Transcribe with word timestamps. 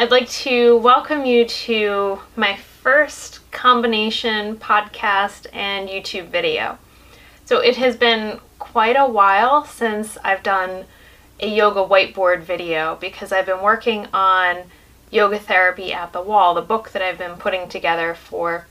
I'd 0.00 0.12
like 0.12 0.30
to 0.30 0.76
welcome 0.76 1.26
you 1.26 1.44
to 1.44 2.20
my 2.36 2.54
first 2.54 3.40
combination 3.50 4.54
podcast 4.54 5.48
and 5.52 5.88
YouTube 5.88 6.28
video. 6.28 6.78
So 7.46 7.58
it 7.58 7.74
has 7.78 7.96
been 7.96 8.38
quite 8.60 8.94
a 8.94 9.08
while 9.08 9.64
since 9.64 10.16
I've 10.22 10.44
done 10.44 10.84
a 11.40 11.48
yoga 11.48 11.80
whiteboard 11.80 12.42
video 12.42 12.96
because 13.00 13.32
I've 13.32 13.46
been 13.46 13.60
working 13.60 14.06
on 14.14 14.58
Yoga 15.10 15.40
Therapy 15.40 15.92
at 15.92 16.12
the 16.12 16.22
Wall, 16.22 16.54
the 16.54 16.62
book 16.62 16.92
that 16.92 17.02
I've 17.02 17.18
been 17.18 17.34
putting 17.34 17.68
together 17.68 18.14
for 18.14 18.68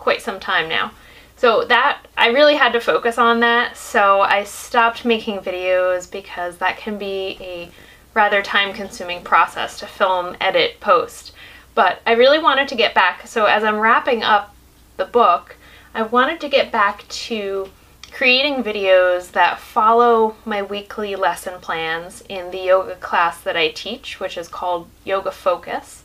quite 0.00 0.22
some 0.22 0.40
time 0.40 0.68
now. 0.68 0.90
So 1.36 1.64
that 1.66 2.04
I 2.18 2.30
really 2.30 2.56
had 2.56 2.72
to 2.72 2.80
focus 2.80 3.16
on 3.16 3.38
that, 3.40 3.76
so 3.76 4.22
I 4.22 4.42
stopped 4.42 5.04
making 5.04 5.38
videos 5.38 6.10
because 6.10 6.56
that 6.56 6.78
can 6.78 6.98
be 6.98 7.38
a 7.40 7.70
rather 8.14 8.40
time 8.40 8.72
consuming 8.72 9.22
process 9.22 9.78
to 9.80 9.86
film, 9.86 10.36
edit, 10.40 10.80
post. 10.80 11.32
But 11.74 12.00
I 12.06 12.12
really 12.12 12.38
wanted 12.38 12.68
to 12.68 12.76
get 12.76 12.94
back, 12.94 13.26
so 13.26 13.46
as 13.46 13.64
I'm 13.64 13.80
wrapping 13.80 14.22
up 14.22 14.54
the 14.96 15.04
book, 15.04 15.56
I 15.92 16.02
wanted 16.02 16.40
to 16.40 16.48
get 16.48 16.72
back 16.72 17.06
to 17.08 17.68
creating 18.12 18.62
videos 18.62 19.32
that 19.32 19.58
follow 19.58 20.36
my 20.44 20.62
weekly 20.62 21.16
lesson 21.16 21.60
plans 21.60 22.22
in 22.28 22.52
the 22.52 22.58
yoga 22.58 22.94
class 22.96 23.40
that 23.40 23.56
I 23.56 23.70
teach, 23.70 24.20
which 24.20 24.38
is 24.38 24.46
called 24.46 24.88
Yoga 25.04 25.32
Focus, 25.32 26.04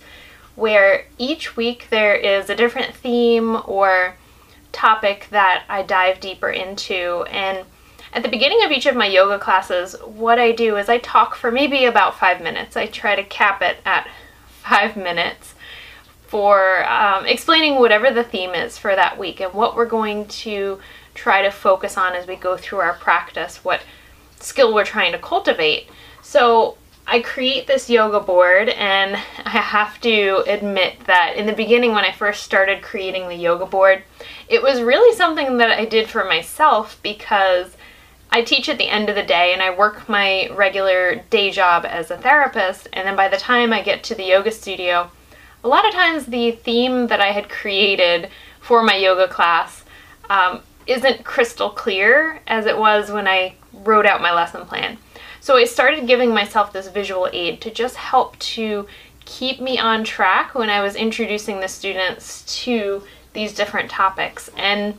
where 0.55 1.05
each 1.19 1.55
week 1.55 1.87
there 1.91 2.15
is 2.15 2.49
a 2.49 2.55
different 2.55 2.95
theme 2.95 3.61
or 3.67 4.15
topic 4.71 5.27
that 5.29 5.63
I 5.69 5.83
dive 5.83 6.19
deeper 6.19 6.49
into. 6.49 7.25
And 7.29 7.65
at 8.13 8.23
the 8.23 8.29
beginning 8.29 8.63
of 8.63 8.71
each 8.71 8.85
of 8.85 8.95
my 8.95 9.05
yoga 9.05 9.37
classes, 9.39 9.95
what 10.03 10.39
I 10.39 10.51
do 10.51 10.77
is 10.77 10.89
I 10.89 10.97
talk 10.97 11.35
for 11.35 11.51
maybe 11.51 11.85
about 11.85 12.17
five 12.17 12.41
minutes. 12.41 12.75
I 12.75 12.87
try 12.87 13.15
to 13.15 13.23
cap 13.23 13.61
it 13.61 13.77
at 13.85 14.07
five 14.47 14.97
minutes 14.97 15.55
for 16.27 16.87
um, 16.87 17.25
explaining 17.25 17.79
whatever 17.79 18.11
the 18.11 18.23
theme 18.23 18.51
is 18.51 18.77
for 18.77 18.95
that 18.95 19.17
week 19.17 19.39
and 19.39 19.53
what 19.53 19.75
we're 19.75 19.85
going 19.85 20.27
to 20.27 20.79
try 21.15 21.41
to 21.41 21.49
focus 21.49 21.97
on 21.97 22.13
as 22.13 22.27
we 22.27 22.35
go 22.35 22.55
through 22.55 22.79
our 22.79 22.93
practice, 22.93 23.63
what 23.63 23.81
skill 24.39 24.73
we're 24.73 24.85
trying 24.85 25.11
to 25.11 25.17
cultivate. 25.17 25.87
So 26.21 26.77
I 27.07 27.21
create 27.21 27.65
this 27.65 27.89
yoga 27.89 28.19
board, 28.19 28.69
and 28.69 29.15
I 29.45 29.49
have 29.49 29.99
to 30.01 30.43
admit 30.47 30.99
that 31.07 31.33
in 31.35 31.47
the 31.47 31.53
beginning, 31.53 31.93
when 31.93 32.05
I 32.05 32.11
first 32.11 32.43
started 32.43 32.83
creating 32.83 33.27
the 33.27 33.35
yoga 33.35 33.65
board, 33.65 34.03
it 34.47 34.61
was 34.61 34.81
really 34.81 35.15
something 35.15 35.57
that 35.57 35.71
I 35.71 35.85
did 35.85 36.07
for 36.07 36.23
myself 36.23 36.99
because 37.01 37.75
I 38.31 38.43
teach 38.43 38.69
at 38.69 38.77
the 38.77 38.89
end 38.89 39.09
of 39.09 39.15
the 39.15 39.23
day 39.23 39.53
and 39.53 39.61
I 39.61 39.75
work 39.75 40.07
my 40.07 40.49
regular 40.49 41.15
day 41.29 41.49
job 41.51 41.85
as 41.85 42.11
a 42.11 42.17
therapist, 42.17 42.87
and 42.93 43.07
then 43.07 43.15
by 43.15 43.27
the 43.27 43.37
time 43.37 43.73
I 43.73 43.81
get 43.81 44.03
to 44.05 44.15
the 44.15 44.23
yoga 44.23 44.51
studio, 44.51 45.09
a 45.63 45.67
lot 45.67 45.87
of 45.87 45.93
times 45.93 46.25
the 46.25 46.51
theme 46.51 47.07
that 47.07 47.19
I 47.19 47.31
had 47.31 47.49
created 47.49 48.29
for 48.61 48.83
my 48.83 48.95
yoga 48.95 49.27
class 49.27 49.83
um, 50.29 50.61
isn't 50.85 51.23
crystal 51.23 51.69
clear 51.69 52.39
as 52.47 52.65
it 52.65 52.77
was 52.77 53.11
when 53.11 53.27
I 53.27 53.55
wrote 53.73 54.05
out 54.05 54.21
my 54.21 54.33
lesson 54.33 54.65
plan. 54.65 54.97
So 55.41 55.57
I 55.57 55.65
started 55.65 56.07
giving 56.07 56.33
myself 56.33 56.71
this 56.71 56.89
visual 56.89 57.27
aid 57.33 57.61
to 57.61 57.71
just 57.71 57.95
help 57.95 58.37
to 58.39 58.87
keep 59.25 59.59
me 59.59 59.79
on 59.79 60.03
track 60.03 60.55
when 60.55 60.69
I 60.69 60.81
was 60.81 60.95
introducing 60.95 61.59
the 61.59 61.67
students 61.67 62.63
to 62.63 63.03
these 63.33 63.53
different 63.53 63.89
topics. 63.89 64.49
And 64.57 64.95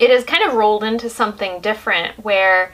it 0.00 0.08
has 0.10 0.24
kind 0.24 0.42
of 0.42 0.54
rolled 0.54 0.82
into 0.82 1.10
something 1.10 1.60
different 1.60 2.24
where 2.24 2.72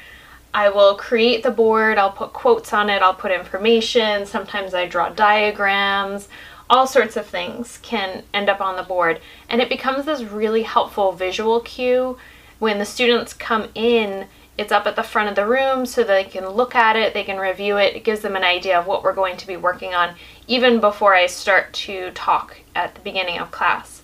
I 0.55 0.71
will 0.71 0.95
create 0.95 1.43
the 1.43 1.51
board, 1.51 1.99
I'll 1.99 2.13
put 2.13 2.33
quotes 2.33 2.73
on 2.73 2.89
it, 2.89 3.03
I'll 3.03 3.15
put 3.15 3.33
information, 3.33 4.25
sometimes 4.25 4.73
I 4.73 4.87
draw 4.87 5.11
diagrams, 5.11 6.29
all 6.71 6.87
sorts 6.87 7.17
of 7.17 7.27
things 7.27 7.79
can 7.83 8.23
end 8.33 8.49
up 8.49 8.61
on 8.61 8.77
the 8.77 8.85
board. 8.85 9.21
And 9.49 9.61
it 9.61 9.69
becomes 9.69 10.07
this 10.07 10.23
really 10.23 10.63
helpful 10.63 11.13
visual 11.13 11.61
cue 11.61 12.17
when 12.61 12.79
the 12.79 12.85
students 12.85 13.35
come 13.35 13.69
in. 13.75 14.29
It's 14.57 14.73
up 14.73 14.87
at 14.87 14.97
the 14.97 15.03
front 15.03 15.29
of 15.29 15.35
the 15.35 15.47
room 15.47 15.85
so 15.85 16.05
they 16.05 16.25
can 16.25 16.49
look 16.49 16.77
at 16.77 16.95
it, 16.95 17.13
they 17.13 17.25
can 17.25 17.39
review 17.39 17.77
it. 17.77 17.97
It 17.97 18.05
gives 18.05 18.21
them 18.21 18.37
an 18.37 18.45
idea 18.45 18.79
of 18.79 18.87
what 18.87 19.03
we're 19.03 19.13
going 19.13 19.37
to 19.37 19.47
be 19.47 19.57
working 19.57 19.95
on 19.95 20.15
even 20.47 20.81
before 20.81 21.15
I 21.15 21.27
start 21.27 21.73
to 21.75 22.13
talk 22.13 22.57
at 22.75 22.95
the 22.95 23.01
beginning 23.01 23.39
of 23.39 23.51
class. 23.51 23.96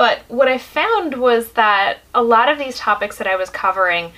But 0.00 0.20
what 0.28 0.48
I 0.48 0.56
found 0.56 1.12
was 1.16 1.52
that 1.52 1.98
a 2.14 2.22
lot 2.22 2.48
of 2.48 2.56
these 2.56 2.78
topics 2.78 3.18
that 3.18 3.26
I 3.26 3.36
was 3.36 3.50
covering, 3.50 4.12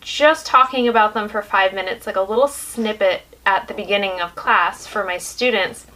just 0.00 0.44
talking 0.44 0.88
about 0.88 1.14
them 1.14 1.28
for 1.28 1.40
five 1.40 1.72
minutes, 1.72 2.04
like 2.04 2.16
a 2.16 2.20
little 2.20 2.48
snippet 2.48 3.22
at 3.46 3.68
the 3.68 3.74
beginning 3.74 4.20
of 4.20 4.34
class 4.34 4.88
for 4.88 5.04
my 5.04 5.18
students, 5.18 5.86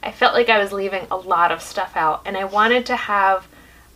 I 0.00 0.12
felt 0.12 0.32
like 0.32 0.48
I 0.48 0.60
was 0.60 0.70
leaving 0.70 1.08
a 1.10 1.16
lot 1.16 1.50
of 1.50 1.60
stuff 1.60 1.96
out, 1.96 2.22
and 2.24 2.36
I 2.36 2.44
wanted 2.44 2.86
to 2.86 2.94
have 2.94 3.48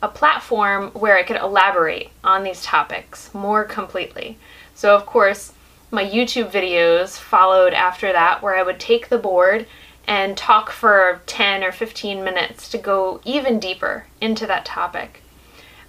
a 0.03 0.09
platform 0.09 0.91
where 0.94 1.16
I 1.16 1.22
could 1.22 1.36
elaborate 1.36 2.10
on 2.25 2.42
these 2.42 2.65
topics 2.65 3.32
more 3.32 3.62
completely. 3.62 4.36
So, 4.75 4.97
of 4.97 5.06
course, 5.06 5.53
my 5.92 6.04
YouTube 6.04 6.50
videos 6.50 7.16
followed 7.16 7.72
after 7.72 8.12
that, 8.12 8.42
where 8.42 8.56
I 8.56 8.65
would 8.65 8.80
take 8.80 9.10
the 9.10 9.19
board 9.19 9.69
and 10.09 10.39
talk 10.39 10.71
for 10.71 11.21
10 11.27 11.63
or 11.63 11.71
15 11.71 12.25
minutes 12.25 12.71
to 12.71 12.79
go 12.79 13.21
even 13.27 13.61
deeper 13.61 14.07
into 14.23 14.47
that 14.47 14.65
topic. 14.65 15.23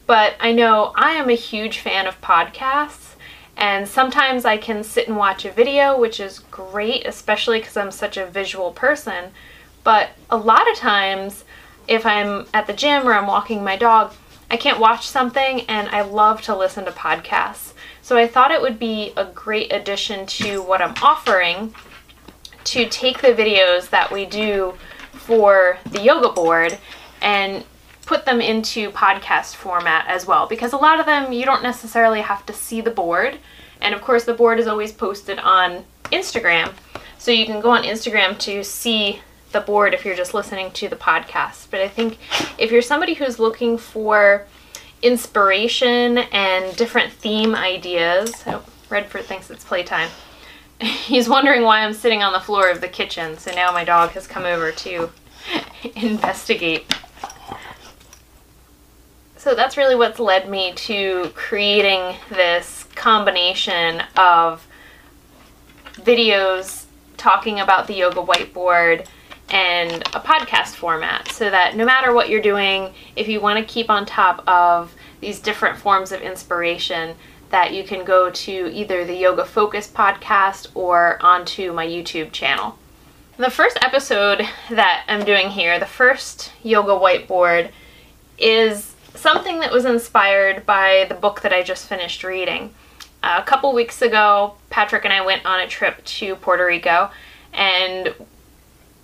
But 0.06 0.34
I 0.42 0.52
know 0.52 0.92
I 0.96 1.12
am 1.12 1.30
a 1.30 1.36
huge 1.36 1.80
fan 1.80 2.06
of 2.06 2.20
podcasts, 2.20 3.16
and 3.56 3.88
sometimes 3.88 4.44
I 4.44 4.58
can 4.58 4.84
sit 4.84 5.08
and 5.08 5.16
watch 5.16 5.46
a 5.46 5.52
video, 5.52 5.98
which 5.98 6.20
is 6.20 6.40
great, 6.52 7.08
especially 7.08 7.60
because 7.60 7.78
I'm 7.78 7.92
such 7.92 8.18
a 8.18 8.26
visual 8.26 8.72
person. 8.72 9.32
But 9.86 10.10
a 10.30 10.38
lot 10.38 10.70
of 10.70 10.76
times, 10.76 11.46
if 11.88 12.06
I'm 12.06 12.46
at 12.54 12.68
the 12.68 12.74
gym 12.74 13.08
or 13.08 13.14
I'm 13.14 13.28
walking 13.28 13.64
my 13.64 13.78
dog, 13.78 14.14
I 14.52 14.58
can't 14.58 14.80
watch 14.80 15.08
something 15.08 15.62
and 15.62 15.88
I 15.90 16.02
love 16.02 16.42
to 16.44 16.56
listen 16.56 16.84
to 16.86 16.92
podcasts. 16.92 17.74
So 18.02 18.18
I 18.18 18.28
thought 18.28 18.52
it 18.52 18.62
would 18.62 18.80
be 18.80 19.14
a 19.16 19.26
great 19.26 19.72
addition 19.72 20.26
to 20.26 20.62
what 20.62 20.82
I'm 20.82 20.96
offering 21.02 21.74
to 22.72 22.88
take 22.90 23.22
the 23.22 23.30
videos 23.30 23.90
that 23.90 24.12
we 24.12 24.26
do 24.26 24.74
for 25.14 25.78
the 25.92 26.02
yoga 26.02 26.30
board 26.30 26.78
and 27.22 27.64
put 28.06 28.26
them 28.26 28.42
into 28.42 28.90
podcast 28.92 29.56
format 29.56 30.06
as 30.08 30.26
well 30.26 30.48
because 30.48 30.74
a 30.74 30.78
lot 30.78 31.00
of 31.00 31.06
them 31.06 31.32
you 31.32 31.46
don't 31.46 31.62
necessarily 31.62 32.22
have 32.22 32.46
to 32.46 32.54
see 32.54 32.82
the 32.82 32.90
board 32.90 33.38
and 33.82 33.94
of 33.94 34.02
course 34.02 34.24
the 34.24 34.34
board 34.34 34.60
is 34.60 34.68
always 34.68 34.92
posted 34.92 35.38
on 35.40 35.84
Instagram 36.06 36.74
so 37.20 37.32
you 37.32 37.46
can 37.46 37.60
go 37.60 37.70
on 37.70 37.84
Instagram 37.84 38.38
to 38.40 38.64
see 38.64 39.20
the 39.52 39.62
board 39.62 39.94
if 39.94 40.06
you're 40.06 40.16
just 40.16 40.34
listening 40.34 40.72
to 40.72 40.88
the 40.88 40.96
podcast. 40.96 41.68
But 41.70 41.82
I 41.82 41.88
think 41.88 42.18
if 42.58 42.72
you're 42.72 42.82
somebody 42.82 43.14
who's 43.14 43.40
looking 43.40 43.78
for 43.78 44.46
inspiration 45.02 46.20
and 46.20 46.76
different 46.78 47.12
theme 47.12 47.56
ideas, 47.56 48.44
oh, 48.48 48.64
Redford 48.90 49.26
thinks 49.26 49.50
it's 49.50 49.64
playtime. 49.64 50.10
He's 50.82 51.28
wondering 51.28 51.64
why 51.64 51.84
I'm 51.84 51.94
sitting 51.94 52.24
on 52.24 52.32
the 52.32 52.40
floor 52.40 52.70
of 52.70 52.80
the 52.80 52.88
kitchen, 52.88 53.38
so 53.38 53.52
now 53.52 53.72
my 53.72 53.84
dog 53.84 54.12
has 54.12 54.28
come 54.28 54.46
over 54.46 54.72
to 54.72 55.10
investigate. 55.96 56.86
So 59.36 59.56
that's 59.56 59.78
really 59.78 59.96
what's 59.96 60.20
led 60.20 60.50
me 60.50 60.74
to 60.74 61.32
creating 61.34 62.18
this 62.30 62.86
combination 62.96 64.04
of 64.16 64.66
videos 65.94 66.86
talking 67.18 67.60
about 67.60 67.88
the 67.88 67.94
yoga 67.94 68.22
whiteboard 68.22 69.06
and 69.50 69.94
a 70.14 70.20
podcast 70.20 70.76
format 70.76 71.32
so 71.32 71.50
that 71.50 71.76
no 71.76 71.84
matter 71.84 72.14
what 72.14 72.30
you're 72.30 72.42
doing, 72.42 72.94
if 73.16 73.28
you 73.28 73.42
want 73.42 73.60
to 73.60 73.74
keep 73.74 73.90
on 73.90 74.06
top 74.06 74.44
of 74.48 74.94
these 75.20 75.40
different 75.40 75.78
forms 75.78 76.12
of 76.12 76.22
inspiration, 76.22 77.16
that 77.50 77.74
you 77.74 77.84
can 77.84 78.06
go 78.06 78.30
to 78.30 78.52
either 78.72 79.06
the 79.06 79.16
Yoga 79.16 79.46
Focus 79.46 79.88
podcast 79.88 80.68
or 80.76 81.18
onto 81.22 81.74
my 81.74 81.86
YouTube 81.86 82.32
channel. 82.32 82.78
The 83.38 83.50
first 83.50 83.78
episode 83.82 84.46
that 84.70 85.06
I'm 85.08 85.26
doing 85.26 85.50
here, 85.50 85.80
the 85.80 85.86
first 85.86 86.52
yoga 86.62 86.92
whiteboard, 86.92 87.72
is 88.38 88.94
something 89.16 89.60
that 89.60 89.72
was 89.72 89.86
inspired 89.86 90.66
by 90.66 91.06
the 91.10 91.16
book 91.16 91.42
that 91.42 91.54
I 91.54 91.64
just 91.64 91.88
finished 91.88 92.24
reading. 92.24 92.74
a 93.24 93.44
couple 93.44 93.74
weeks 93.74 94.02
ago, 94.02 94.56
Patrick 94.70 95.04
and 95.04 95.14
I 95.14 95.26
went 95.26 95.46
on 95.46 95.60
a 95.60 95.68
trip 95.68 96.04
to 96.06 96.36
Puerto 96.36 96.66
Rico, 96.66 97.12
and 97.54 98.14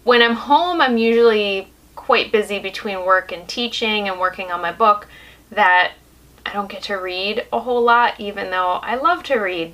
when 0.04 0.22
I'm 0.22 0.36
home, 0.36 0.80
I'm 0.82 0.98
usually 0.98 1.68
quite 1.96 2.32
busy 2.32 2.60
between 2.60 3.06
work 3.06 3.32
and 3.32 3.48
teaching 3.48 4.08
and 4.08 4.20
working 4.20 4.52
on 4.52 4.62
my 4.62 4.72
book 4.72 5.08
that 5.52 5.94
I 6.46 6.54
don't 6.54 6.70
get 6.70 6.84
to 6.84 6.96
read 6.96 7.46
a 7.52 7.60
whole 7.60 7.82
lot, 7.82 8.20
even 8.20 8.52
though 8.52 8.80
I 8.82 8.96
love 8.96 9.24
to 9.24 9.36
read. 9.36 9.74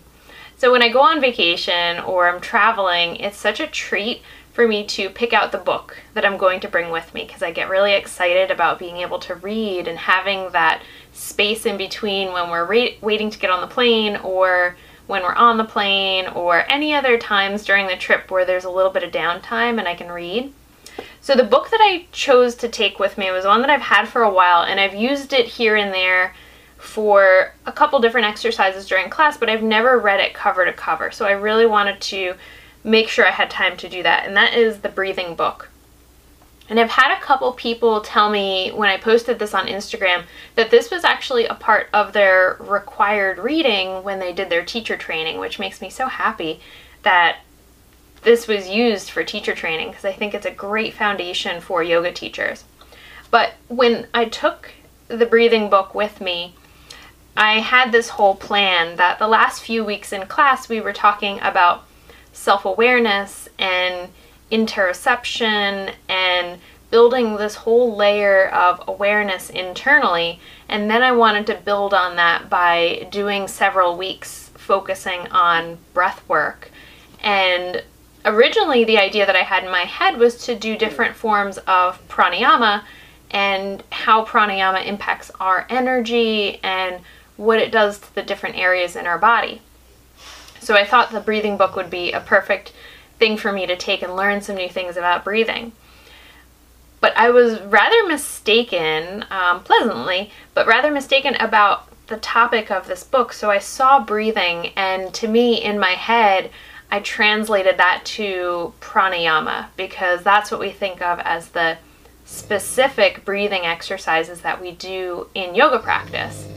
So 0.58 0.72
when 0.72 0.84
I 0.84 0.90
go 0.90 1.02
on 1.02 1.20
vacation 1.20 2.00
or 2.00 2.30
I'm 2.30 2.40
traveling, 2.40 3.16
it's 3.16 3.38
such 3.38 3.60
a 3.60 3.68
treat 3.68 4.22
for 4.54 4.68
me 4.68 4.86
to 4.86 5.10
pick 5.10 5.34
out 5.34 5.52
the 5.52 5.58
book 5.58 5.98
that 6.14 6.26
I'm 6.26 6.38
going 6.38 6.60
to 6.60 6.68
bring 6.68 6.92
with 6.92 7.14
me 7.14 7.26
because 7.26 7.42
I 7.42 7.52
get 7.52 7.70
really 7.70 7.94
excited 7.94 8.52
about 8.52 8.80
being 8.80 8.98
able 8.98 9.20
to 9.20 9.36
read 9.36 9.88
and 9.88 9.98
having 9.98 10.52
that 10.52 10.82
space 11.14 11.66
in 11.66 11.78
between 11.78 12.34
when 12.34 12.50
we're 12.50 12.68
waiting 13.02 13.30
to 13.30 13.40
get 13.40 13.50
on 13.50 13.62
the 13.62 13.74
plane 13.74 14.18
or 14.18 14.76
when 15.08 15.24
we're 15.24 15.34
on 15.34 15.58
the 15.58 15.64
plane 15.64 16.28
or 16.28 16.70
any 16.70 16.94
other 16.94 17.18
times 17.18 17.66
during 17.66 17.88
the 17.88 17.96
trip 17.96 18.30
where 18.30 18.46
there's 18.46 18.66
a 18.66 18.70
little 18.70 18.92
bit 18.92 19.04
of 19.04 19.12
downtime 19.12 19.80
and 19.80 19.88
I 19.88 19.96
can 19.96 20.12
read. 20.12 20.54
So 21.22 21.36
the 21.36 21.44
book 21.44 21.70
that 21.72 21.82
I 21.82 22.06
chose 22.12 22.56
to 22.56 22.68
take 22.68 23.00
with 23.00 23.18
me 23.18 23.32
was 23.32 23.46
one 23.46 23.62
that 23.62 23.70
I've 23.70 23.82
had 23.82 24.08
for 24.08 24.24
a 24.24 24.34
while 24.34 24.64
and 24.64 24.80
I've 24.80 24.96
used 24.96 25.34
it 25.34 25.48
here 25.48 25.76
and 25.76 25.94
there 25.94 26.34
for 26.82 27.54
a 27.68 27.72
couple 27.72 28.00
different 28.00 28.28
exercises 28.28 28.88
during 28.88 29.10
class, 29.10 29.38
but 29.38 29.50
I've 29.50 29.62
never 29.62 30.00
read 30.00 30.20
it 30.20 30.34
cover 30.34 30.66
to 30.66 30.74
cover. 30.74 31.12
So 31.12 31.26
I 31.26 31.32
really 31.32 31.68
wanted 31.68 32.02
to 32.02 32.34
make 32.84 33.08
sure 33.08 33.26
I 33.26 33.32
had 33.32 33.52
time 33.52 33.78
to 33.78 33.88
do 33.88 34.02
that, 34.02 34.26
and 34.26 34.36
that 34.36 34.56
is 34.56 34.80
the 34.80 34.90
breathing 34.90 35.36
book. 35.36 35.70
And 36.70 36.80
I've 36.80 36.90
had 36.90 37.16
a 37.16 37.22
couple 37.22 37.52
people 37.54 38.02
tell 38.02 38.32
me 38.32 38.72
when 38.72 38.90
I 38.90 38.98
posted 38.98 39.38
this 39.38 39.54
on 39.54 39.68
Instagram 39.68 40.24
that 40.56 40.72
this 40.72 40.90
was 40.90 41.04
actually 41.04 41.46
a 41.46 41.54
part 41.54 41.88
of 41.94 42.14
their 42.14 42.58
required 42.60 43.38
reading 43.38 44.04
when 44.04 44.20
they 44.20 44.34
did 44.34 44.50
their 44.50 44.66
teacher 44.66 44.98
training, 44.98 45.40
which 45.40 45.60
makes 45.60 45.82
me 45.82 45.90
so 45.90 46.08
happy 46.08 46.62
that 47.04 47.40
this 48.24 48.48
was 48.48 48.70
used 48.70 49.12
for 49.12 49.24
teacher 49.24 49.54
training 49.54 49.90
because 49.90 50.06
I 50.06 50.14
think 50.14 50.34
it's 50.34 50.46
a 50.46 50.52
great 50.52 50.94
foundation 50.94 51.62
for 51.62 51.84
yoga 51.84 52.12
teachers. 52.12 52.64
But 53.30 53.54
when 53.68 54.08
I 54.14 54.26
took 54.26 54.72
the 55.10 55.26
breathing 55.26 55.70
book 55.70 55.94
with 55.94 56.22
me, 56.22 56.56
I 57.36 57.60
had 57.60 57.92
this 57.92 58.10
whole 58.10 58.36
plan 58.36 58.98
that 58.98 59.20
the 59.20 59.28
last 59.28 59.64
few 59.64 59.84
weeks 59.84 60.12
in 60.12 60.28
class 60.28 60.68
we 60.68 60.82
were 60.82 60.94
talking 60.94 61.40
about 61.42 61.86
self 62.34 62.66
awareness 62.66 63.48
and 63.58 64.10
interoception 64.52 65.94
and 66.10 66.60
building 66.90 67.38
this 67.38 67.56
whole 67.56 67.96
layer 67.96 68.50
of 68.50 68.84
awareness 68.88 69.50
internally. 69.50 70.40
And 70.68 70.92
then 70.92 71.02
I 71.02 71.14
wanted 71.14 71.48
to 71.48 71.56
build 71.56 71.94
on 71.94 72.18
that 72.18 72.50
by 72.50 73.08
doing 73.10 73.48
several 73.48 73.96
weeks 73.96 74.50
focusing 74.56 75.28
on 75.28 75.78
breath 75.94 76.28
work. 76.28 76.70
And 77.22 77.82
originally, 78.26 78.84
the 78.84 78.98
idea 78.98 79.26
that 79.26 79.36
I 79.36 79.44
had 79.44 79.64
in 79.64 79.72
my 79.72 79.86
head 79.86 80.18
was 80.18 80.46
to 80.46 80.56
do 80.56 80.78
different 80.78 81.16
forms 81.16 81.58
of 81.60 82.06
pranayama 82.10 82.84
and 83.32 83.82
how 83.92 84.26
pranayama 84.26 84.86
impacts 84.86 85.32
our 85.40 85.66
energy 85.70 86.60
and 86.64 87.00
what 87.42 87.60
it 87.60 87.72
does 87.72 88.00
to 88.00 88.16
the 88.16 88.22
different 88.22 88.56
areas 88.56 88.96
in 88.96 89.08
our 89.08 89.18
body. 89.18 89.62
So 90.60 90.76
I 90.76 90.86
thought 90.86 91.10
the 91.10 91.20
breathing 91.20 91.58
book 91.58 91.76
would 91.76 91.90
be 91.90 92.12
a 92.12 92.20
perfect 92.20 92.72
thing 93.18 93.36
for 93.36 93.52
me 93.52 93.66
to 93.66 93.76
take 93.76 94.04
and 94.04 94.16
learn 94.16 94.42
some 94.42 94.56
new 94.56 94.70
things 94.70 94.96
about 94.96 95.24
breathing. 95.24 95.72
But 97.00 97.18
I 97.18 97.32
was 97.32 97.60
rather 97.62 98.08
mistaken, 98.08 99.26
um, 99.32 99.64
pleasantly, 99.64 100.30
but 100.54 100.68
rather 100.68 100.92
mistaken 100.92 101.34
about 101.36 101.88
the 102.08 102.18
topic 102.18 102.70
of 102.70 102.86
this 102.86 103.04
book. 103.04 103.34
So 103.34 103.50
I 103.50 103.58
saw 103.58 104.04
breathing, 104.04 104.68
and 104.76 105.12
to 105.16 105.28
me, 105.28 105.64
in 105.64 105.80
my 105.80 105.92
head, 105.92 106.52
I 106.92 107.00
translated 107.00 107.78
that 107.78 108.06
to 108.18 108.76
pranayama 108.82 109.68
because 109.78 110.22
that's 110.22 110.52
what 110.52 110.60
we 110.60 110.70
think 110.70 111.02
of 111.02 111.20
as 111.22 111.50
the 111.50 111.80
specific 112.26 113.26
breathing 113.26 113.66
exercises 113.66 114.42
that 114.42 114.62
we 114.62 114.74
do 114.74 115.28
in 115.34 115.56
yoga 115.56 115.80
practice. 115.80 116.48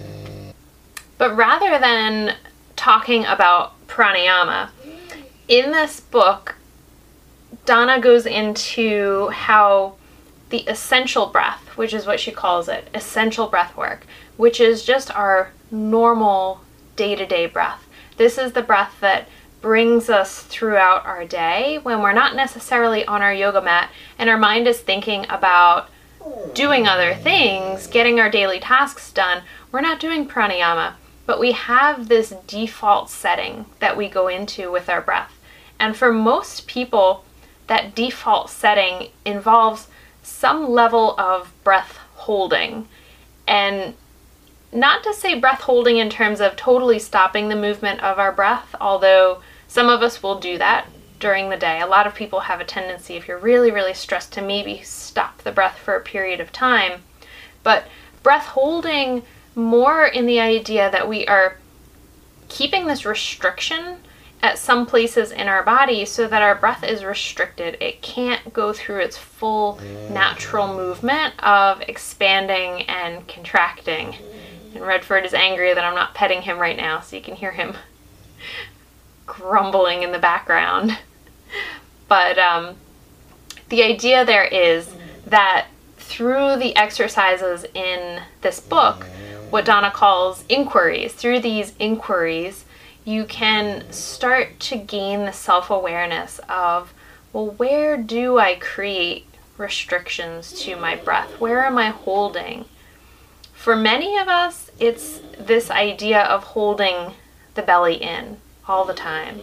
But 1.18 1.36
rather 1.36 1.78
than 1.78 2.36
talking 2.76 3.24
about 3.24 3.86
pranayama, 3.86 4.70
in 5.48 5.72
this 5.72 6.00
book, 6.00 6.56
Donna 7.66 8.00
goes 8.00 8.26
into 8.26 9.28
how 9.28 9.94
the 10.50 10.60
essential 10.68 11.26
breath, 11.26 11.60
which 11.76 11.94
is 11.94 12.06
what 12.06 12.20
she 12.20 12.30
calls 12.30 12.68
it, 12.68 12.88
essential 12.94 13.46
breath 13.46 13.76
work, 13.76 14.06
which 14.36 14.60
is 14.60 14.84
just 14.84 15.14
our 15.14 15.50
normal 15.70 16.60
day 16.96 17.14
to 17.14 17.26
day 17.26 17.46
breath. 17.46 17.86
This 18.16 18.38
is 18.38 18.52
the 18.52 18.62
breath 18.62 18.94
that 19.00 19.28
brings 19.60 20.10
us 20.10 20.42
throughout 20.42 21.06
our 21.06 21.24
day 21.24 21.78
when 21.82 22.02
we're 22.02 22.12
not 22.12 22.36
necessarily 22.36 23.04
on 23.06 23.22
our 23.22 23.32
yoga 23.32 23.62
mat 23.62 23.90
and 24.18 24.28
our 24.28 24.36
mind 24.36 24.68
is 24.68 24.78
thinking 24.78 25.24
about 25.30 25.88
doing 26.52 26.86
other 26.86 27.14
things, 27.14 27.86
getting 27.86 28.20
our 28.20 28.30
daily 28.30 28.60
tasks 28.60 29.10
done. 29.12 29.42
We're 29.72 29.80
not 29.80 30.00
doing 30.00 30.28
pranayama. 30.28 30.94
But 31.26 31.40
we 31.40 31.52
have 31.52 32.08
this 32.08 32.34
default 32.46 33.10
setting 33.10 33.66
that 33.80 33.96
we 33.96 34.08
go 34.08 34.28
into 34.28 34.70
with 34.70 34.88
our 34.88 35.00
breath. 35.00 35.32
And 35.78 35.96
for 35.96 36.12
most 36.12 36.66
people, 36.66 37.24
that 37.66 37.94
default 37.94 38.50
setting 38.50 39.08
involves 39.24 39.88
some 40.22 40.70
level 40.70 41.18
of 41.18 41.52
breath 41.64 41.98
holding. 42.14 42.88
And 43.46 43.94
not 44.72 45.02
to 45.04 45.14
say 45.14 45.38
breath 45.38 45.62
holding 45.62 45.98
in 45.98 46.10
terms 46.10 46.40
of 46.40 46.56
totally 46.56 46.98
stopping 46.98 47.48
the 47.48 47.56
movement 47.56 48.02
of 48.02 48.18
our 48.18 48.32
breath, 48.32 48.74
although 48.80 49.40
some 49.68 49.88
of 49.88 50.02
us 50.02 50.22
will 50.22 50.38
do 50.38 50.58
that 50.58 50.88
during 51.20 51.48
the 51.48 51.56
day. 51.56 51.80
A 51.80 51.86
lot 51.86 52.06
of 52.06 52.14
people 52.14 52.40
have 52.40 52.60
a 52.60 52.64
tendency, 52.64 53.14
if 53.14 53.28
you're 53.28 53.38
really, 53.38 53.70
really 53.70 53.94
stressed, 53.94 54.32
to 54.32 54.42
maybe 54.42 54.82
stop 54.82 55.42
the 55.42 55.52
breath 55.52 55.78
for 55.78 55.94
a 55.94 56.00
period 56.00 56.40
of 56.40 56.52
time. 56.52 57.02
But 57.62 57.84
breath 58.22 58.46
holding 58.46 59.22
more 59.54 60.04
in 60.04 60.26
the 60.26 60.40
idea 60.40 60.90
that 60.90 61.08
we 61.08 61.26
are 61.26 61.58
keeping 62.48 62.86
this 62.86 63.04
restriction 63.04 63.98
at 64.42 64.58
some 64.58 64.84
places 64.84 65.30
in 65.30 65.48
our 65.48 65.62
body 65.62 66.04
so 66.04 66.28
that 66.28 66.42
our 66.42 66.54
breath 66.54 66.84
is 66.84 67.02
restricted. 67.02 67.78
It 67.80 68.02
can't 68.02 68.52
go 68.52 68.72
through 68.74 69.00
its 69.00 69.16
full 69.16 69.80
natural 70.10 70.68
movement 70.68 71.34
of 71.42 71.80
expanding 71.88 72.82
and 72.82 73.26
contracting. 73.26 74.14
And 74.74 74.84
Redford 74.84 75.24
is 75.24 75.32
angry 75.32 75.72
that 75.72 75.82
I'm 75.82 75.94
not 75.94 76.14
petting 76.14 76.42
him 76.42 76.58
right 76.58 76.76
now, 76.76 77.00
so 77.00 77.16
you 77.16 77.22
can 77.22 77.36
hear 77.36 77.52
him 77.52 77.74
grumbling 79.26 80.02
in 80.02 80.12
the 80.12 80.18
background. 80.18 80.98
But 82.06 82.38
um, 82.38 82.76
the 83.70 83.82
idea 83.82 84.26
there 84.26 84.44
is 84.44 84.94
that 85.26 85.68
through 86.14 86.56
the 86.56 86.76
exercises 86.76 87.66
in 87.74 88.22
this 88.40 88.60
book, 88.60 89.04
what 89.50 89.64
Donna 89.64 89.90
calls 89.90 90.44
inquiries. 90.48 91.12
Through 91.12 91.40
these 91.40 91.72
inquiries, 91.80 92.64
you 93.04 93.24
can 93.24 93.90
start 93.90 94.60
to 94.60 94.76
gain 94.76 95.24
the 95.24 95.32
self 95.32 95.70
awareness 95.70 96.38
of, 96.48 96.94
well, 97.32 97.50
where 97.50 97.96
do 97.96 98.38
I 98.38 98.54
create 98.54 99.26
restrictions 99.58 100.52
to 100.62 100.76
my 100.76 100.94
breath? 100.94 101.40
Where 101.40 101.64
am 101.64 101.78
I 101.78 101.88
holding? 101.88 102.66
For 103.52 103.74
many 103.74 104.16
of 104.16 104.28
us, 104.28 104.70
it's 104.78 105.20
this 105.36 105.68
idea 105.68 106.22
of 106.22 106.44
holding 106.44 107.14
the 107.54 107.62
belly 107.62 107.96
in 107.96 108.36
all 108.68 108.84
the 108.84 108.94
time. 108.94 109.40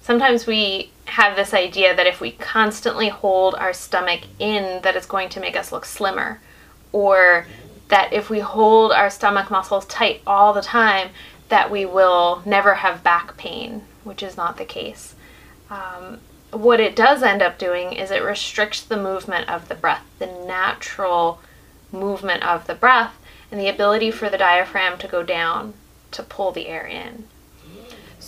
Sometimes 0.00 0.48
we 0.48 0.90
have 1.08 1.36
this 1.36 1.54
idea 1.54 1.94
that 1.94 2.06
if 2.06 2.20
we 2.20 2.32
constantly 2.32 3.08
hold 3.08 3.54
our 3.54 3.72
stomach 3.72 4.20
in 4.38 4.82
that 4.82 4.96
it's 4.96 5.06
going 5.06 5.28
to 5.30 5.40
make 5.40 5.56
us 5.56 5.72
look 5.72 5.84
slimmer 5.84 6.40
or 6.92 7.46
that 7.88 8.12
if 8.12 8.30
we 8.30 8.40
hold 8.40 8.92
our 8.92 9.10
stomach 9.10 9.50
muscles 9.50 9.86
tight 9.86 10.20
all 10.26 10.52
the 10.52 10.62
time, 10.62 11.08
that 11.48 11.70
we 11.70 11.86
will 11.86 12.42
never 12.44 12.74
have 12.76 13.02
back 13.02 13.36
pain, 13.36 13.82
which 14.04 14.22
is 14.22 14.36
not 14.36 14.56
the 14.56 14.64
case. 14.64 15.14
Um, 15.70 16.20
what 16.50 16.80
it 16.80 16.96
does 16.96 17.22
end 17.22 17.42
up 17.42 17.58
doing 17.58 17.92
is 17.92 18.10
it 18.10 18.22
restricts 18.22 18.82
the 18.82 18.96
movement 18.96 19.48
of 19.48 19.68
the 19.68 19.74
breath, 19.74 20.04
the 20.18 20.26
natural 20.26 21.40
movement 21.92 22.42
of 22.42 22.66
the 22.66 22.74
breath, 22.74 23.14
and 23.50 23.60
the 23.60 23.68
ability 23.68 24.10
for 24.10 24.28
the 24.28 24.38
diaphragm 24.38 24.98
to 24.98 25.08
go 25.08 25.22
down 25.22 25.74
to 26.10 26.22
pull 26.22 26.52
the 26.52 26.68
air 26.68 26.86
in. 26.86 27.24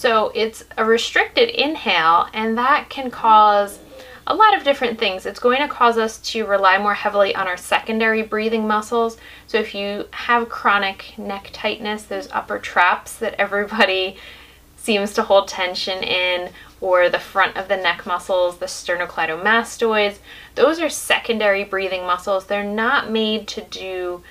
So 0.00 0.32
it's 0.34 0.64
a 0.78 0.84
restricted 0.86 1.50
inhale, 1.50 2.26
and 2.32 2.56
that 2.56 2.88
can 2.88 3.10
cause 3.10 3.78
a 4.26 4.34
lot 4.34 4.56
of 4.56 4.64
different 4.64 4.98
things. 4.98 5.26
It's 5.26 5.38
going 5.38 5.60
to 5.60 5.68
cause 5.68 5.98
us 5.98 6.16
to 6.30 6.46
rely 6.46 6.78
more 6.78 6.94
heavily 6.94 7.34
on 7.34 7.46
our 7.46 7.58
secondary 7.58 8.22
breathing 8.22 8.66
muscles. 8.66 9.18
So 9.46 9.58
if 9.58 9.74
you 9.74 10.06
have 10.12 10.48
chronic 10.48 11.12
neck 11.18 11.50
tightness, 11.52 12.04
those 12.04 12.30
upper 12.32 12.58
traps 12.58 13.18
that 13.18 13.34
everybody 13.38 14.16
seems 14.78 15.12
to 15.12 15.22
hold 15.22 15.48
tension 15.48 16.02
in, 16.02 16.48
or 16.80 17.10
the 17.10 17.18
front 17.18 17.58
of 17.58 17.68
the 17.68 17.76
neck 17.76 18.06
muscles, 18.06 18.56
the 18.56 18.64
sternocleidomastoids, 18.64 20.16
those 20.54 20.80
are 20.80 20.88
secondary 20.88 21.62
breathing 21.62 22.06
muscles. 22.06 22.46
They're 22.46 22.64
not 22.64 23.10
made 23.10 23.46
to 23.48 23.60
do 23.60 24.22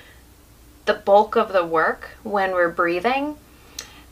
the 0.86 0.94
bulk 0.94 1.36
of 1.36 1.52
the 1.52 1.64
work 1.64 2.10
when 2.24 2.50
we're 2.50 2.70
breathing. 2.70 3.36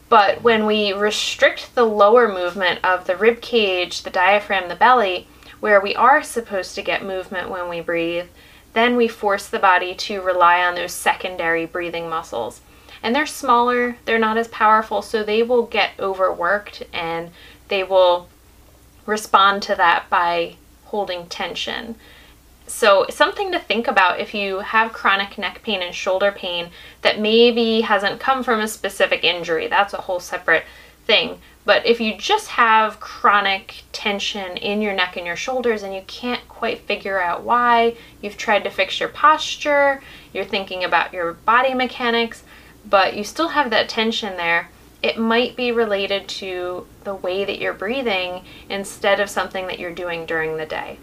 But 0.09 0.43
when 0.43 0.65
we 0.65 0.93
restrict 0.93 1.75
the 1.75 1.85
lower 1.85 2.33
movement 2.33 2.85
of 2.85 3.07
the 3.07 3.17
rib 3.17 3.41
cage, 3.41 4.03
the 4.03 4.11
diaphragm, 4.11 4.69
the 4.69 4.75
belly, 4.75 5.27
where 5.61 5.81
we 5.81 5.95
are 5.95 6.23
supposed 6.23 6.75
to 6.77 6.83
get 6.83 7.05
movement 7.05 7.51
when 7.51 7.69
we 7.69 7.81
breathe, 7.81 8.29
then 8.73 8.97
we 8.97 9.09
force 9.09 9.47
the 9.47 9.59
body 9.59 9.95
to 9.95 10.23
rely 10.23 10.61
on 10.63 10.75
those 10.75 10.93
secondary 10.93 11.67
breathing 11.67 12.09
muscles. 12.09 12.61
And 13.03 13.15
they're 13.15 13.27
smaller, 13.27 13.97
they're 14.05 14.19
not 14.19 14.39
as 14.39 14.49
powerful, 14.49 15.03
so 15.03 15.23
they 15.23 15.43
will 15.43 15.65
get 15.65 15.93
overworked 15.99 16.83
and 16.93 17.31
they 17.69 17.83
will 17.83 18.29
respond 19.07 19.63
to 19.65 19.75
that 19.75 20.09
by 20.11 20.57
holding 20.87 21.27
tension. 21.27 21.97
So, 22.69 23.07
something 23.09 23.51
to 23.53 23.59
think 23.59 23.89
about 23.89 24.21
if 24.21 24.35
you 24.35 24.59
have 24.59 24.93
chronic 24.93 25.39
neck 25.39 25.63
pain 25.63 25.81
and 25.81 25.95
shoulder 25.95 26.31
pain 26.31 26.69
that 27.01 27.19
maybe 27.19 27.81
hasn't 27.81 28.21
come 28.21 28.45
from 28.45 28.61
a 28.61 28.69
specific 28.69 29.25
injury. 29.25 29.69
That's 29.69 29.95
a 29.95 30.03
whole 30.03 30.21
separate 30.21 30.65
thing. 31.07 31.41
But 31.65 31.87
if 31.87 31.99
you 31.99 32.17
just 32.17 32.49
have 32.49 33.01
chronic 33.01 33.85
tension 33.93 34.59
in 34.59 34.83
your 34.83 34.93
neck 34.95 35.17
and 35.17 35.27
your 35.27 35.35
shoulders 35.35 35.83
and 35.83 35.95
you 35.95 36.03
can't 36.07 36.47
quite 36.47 36.81
figure 36.81 37.21
out 37.21 37.43
why, 37.43 37.97
you've 38.21 38.37
tried 38.37 38.65
to 38.65 38.71
fix 38.71 39.01
your 39.01 39.09
posture, 39.09 40.03
you're 40.35 40.45
thinking 40.45 40.85
about 40.85 41.15
your 41.15 41.33
body 41.33 41.73
mechanics, 41.73 42.43
but 42.85 43.17
you 43.17 43.25
still 43.25 43.49
have 43.49 43.71
that 43.71 43.89
tension 43.89 44.37
there, 44.37 44.69
it 45.03 45.19
might 45.19 45.57
be 45.57 45.73
related 45.73 46.29
to 46.29 46.87
the 47.05 47.15
way 47.15 47.47
that 47.47 47.59
you're 47.59 47.73
breathing 47.73 48.45
instead 48.69 49.21
of 49.21 49.31
something 49.31 49.67
that 49.69 49.79
you're 49.79 49.95
doing 49.95 50.27
during 50.27 50.59
the 50.59 50.67
day. 50.67 50.99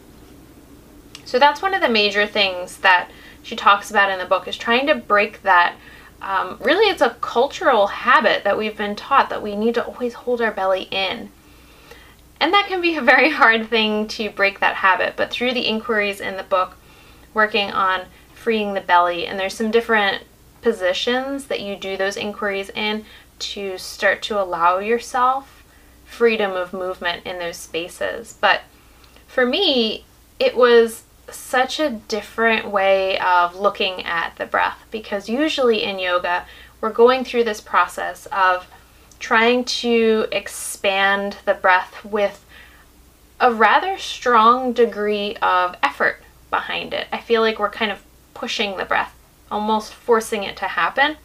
So 1.26 1.40
that's 1.40 1.62
one 1.62 1.74
of 1.74 1.82
the 1.82 1.90
major 1.90 2.26
things 2.26 2.78
that 2.78 3.10
she 3.44 3.56
talks 3.56 3.90
about 3.92 4.10
in 4.10 4.20
the 4.20 4.26
book 4.26 4.48
is 4.48 4.58
trying 4.58 4.88
to 4.88 4.96
break 4.96 5.42
that 5.44 5.76
um, 6.22 6.58
really 6.60 6.90
it's 6.90 7.02
a 7.02 7.18
cultural 7.22 7.88
habit 7.88 8.44
that 8.44 8.58
we've 8.58 8.78
been 8.78 8.96
taught 8.96 9.30
that 9.30 9.44
we 9.44 9.56
need 9.56 9.76
to 9.76 9.86
always 9.86 10.14
hold 10.14 10.42
our 10.42 10.52
belly 10.52 10.88
in. 10.92 11.30
And 12.40 12.54
that 12.54 12.68
can 12.68 12.82
be 12.82 12.96
a 12.96 13.02
very 13.02 13.30
hard 13.42 13.70
thing 13.70 14.08
to 14.10 14.30
break 14.30 14.60
that 14.60 14.76
habit, 14.76 15.16
but 15.16 15.30
through 15.30 15.54
the 15.54 15.68
inquiries 15.68 16.20
in 16.20 16.38
the 16.38 16.44
book, 16.44 16.78
working 17.34 17.72
on 17.72 18.06
freeing 18.34 18.74
the 18.74 18.82
belly, 18.82 19.26
and 19.26 19.40
there's 19.40 19.54
some 19.54 19.72
different 19.72 20.24
positions 20.62 21.46
that 21.46 21.62
you 21.62 21.76
do 21.76 21.98
those 21.98 22.18
inquiries 22.18 22.70
in 22.72 23.06
to 23.38 23.78
start 23.78 24.22
to 24.24 24.42
allow 24.42 24.80
yourself 24.80 25.64
freedom 26.06 26.52
of 26.52 26.74
movement 26.74 27.26
in 27.26 27.40
those 27.40 27.58
spaces. 27.58 28.38
But 28.40 28.62
for 29.28 29.46
me, 29.46 30.06
it 30.40 30.56
was 30.56 31.04
such 31.32 31.80
a 31.80 31.90
different 31.90 32.68
way 32.68 33.18
of 33.20 33.56
looking 33.56 34.04
at 34.04 34.36
the 34.38 34.46
breath 34.46 34.84
because 34.92 35.30
usually 35.30 35.84
in 35.84 36.00
yoga, 36.00 36.46
we're 36.82 36.92
going 36.92 37.24
through 37.24 37.44
this 37.44 37.62
process 37.62 38.28
of 38.28 38.68
trying 39.20 39.64
to 39.66 40.28
expand 40.32 41.38
the 41.46 41.54
breath 41.54 42.04
with 42.04 42.46
a 43.40 43.54
rather 43.54 43.98
strong 43.98 44.74
degree 44.74 45.36
of 45.42 45.76
effort 45.82 46.22
behind 46.50 46.94
it. 46.94 47.08
I 47.12 47.20
feel 47.20 47.42
like 47.42 47.60
we're 47.60 47.70
kind 47.70 47.92
of 47.92 48.04
pushing 48.34 48.78
the 48.78 48.86
breath, 48.86 49.14
almost 49.50 49.94
forcing 49.94 50.44
it 50.44 50.56
to 50.58 50.66
happen. 50.66 51.18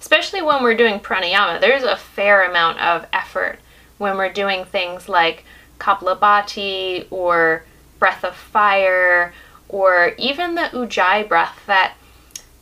Especially 0.00 0.42
when 0.42 0.62
we're 0.62 0.76
doing 0.76 1.00
pranayama, 1.00 1.60
there's 1.60 1.82
a 1.82 1.96
fair 1.96 2.48
amount 2.48 2.80
of 2.80 3.06
effort 3.12 3.58
when 3.98 4.16
we're 4.16 4.32
doing 4.32 4.64
things 4.64 5.08
like 5.08 5.44
Kapalabhati 5.78 7.06
or 7.10 7.64
breath 7.98 8.24
of 8.24 8.34
fire 8.34 9.32
or 9.68 10.14
even 10.18 10.54
the 10.54 10.62
ujjayi 10.72 11.28
breath, 11.28 11.60
that 11.66 11.94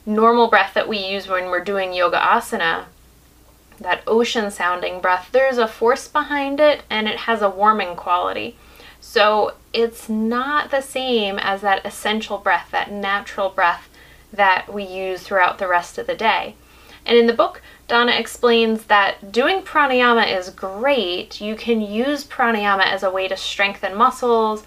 normal 0.07 0.49
breath 0.49 0.75
that 0.75 0.89
we 0.89 0.99
use 0.99 1.29
when 1.29 1.47
we're 1.47 1.65
doing 1.65 1.93
yoga 1.93 2.19
asana, 2.19 2.85
that 3.81 4.03
ocean 4.07 4.51
sounding 4.51 5.01
breath, 5.01 5.29
there's 5.33 5.59
a 5.59 5.69
force 5.69 6.09
behind 6.09 6.61
it 6.61 6.83
and 6.89 7.09
it 7.09 7.21
has 7.21 7.43
a 7.43 7.51
warming 7.51 7.97
quality. 7.97 8.57
So 9.01 9.55
it's 9.73 10.09
not 10.09 10.71
the 10.71 10.81
same 10.81 11.39
as 11.39 11.61
that 11.63 11.85
essential 11.85 12.39
breath, 12.39 12.69
that 12.71 12.91
natural 12.91 13.51
breath 13.51 13.89
that 14.33 14.73
we 14.73 14.85
use 14.85 15.23
throughout 15.23 15.59
the 15.59 15.69
rest 15.69 15.99
of 15.99 16.07
the 16.07 16.15
day. 16.15 16.55
And 17.05 17.19
in 17.19 17.27
the 17.27 17.33
book, 17.33 17.61
Donna 17.89 18.13
explains 18.13 18.85
that 18.85 19.33
doing 19.33 19.63
pranayama 19.63 20.35
is 20.35 20.51
great. 20.51 21.41
You 21.41 21.57
can 21.57 21.81
use 21.81 22.25
pranayama 22.25 22.87
as 22.87 23.03
a 23.03 23.11
way 23.11 23.27
to 23.27 23.37
strengthen 23.37 23.97
muscles, 23.97 24.63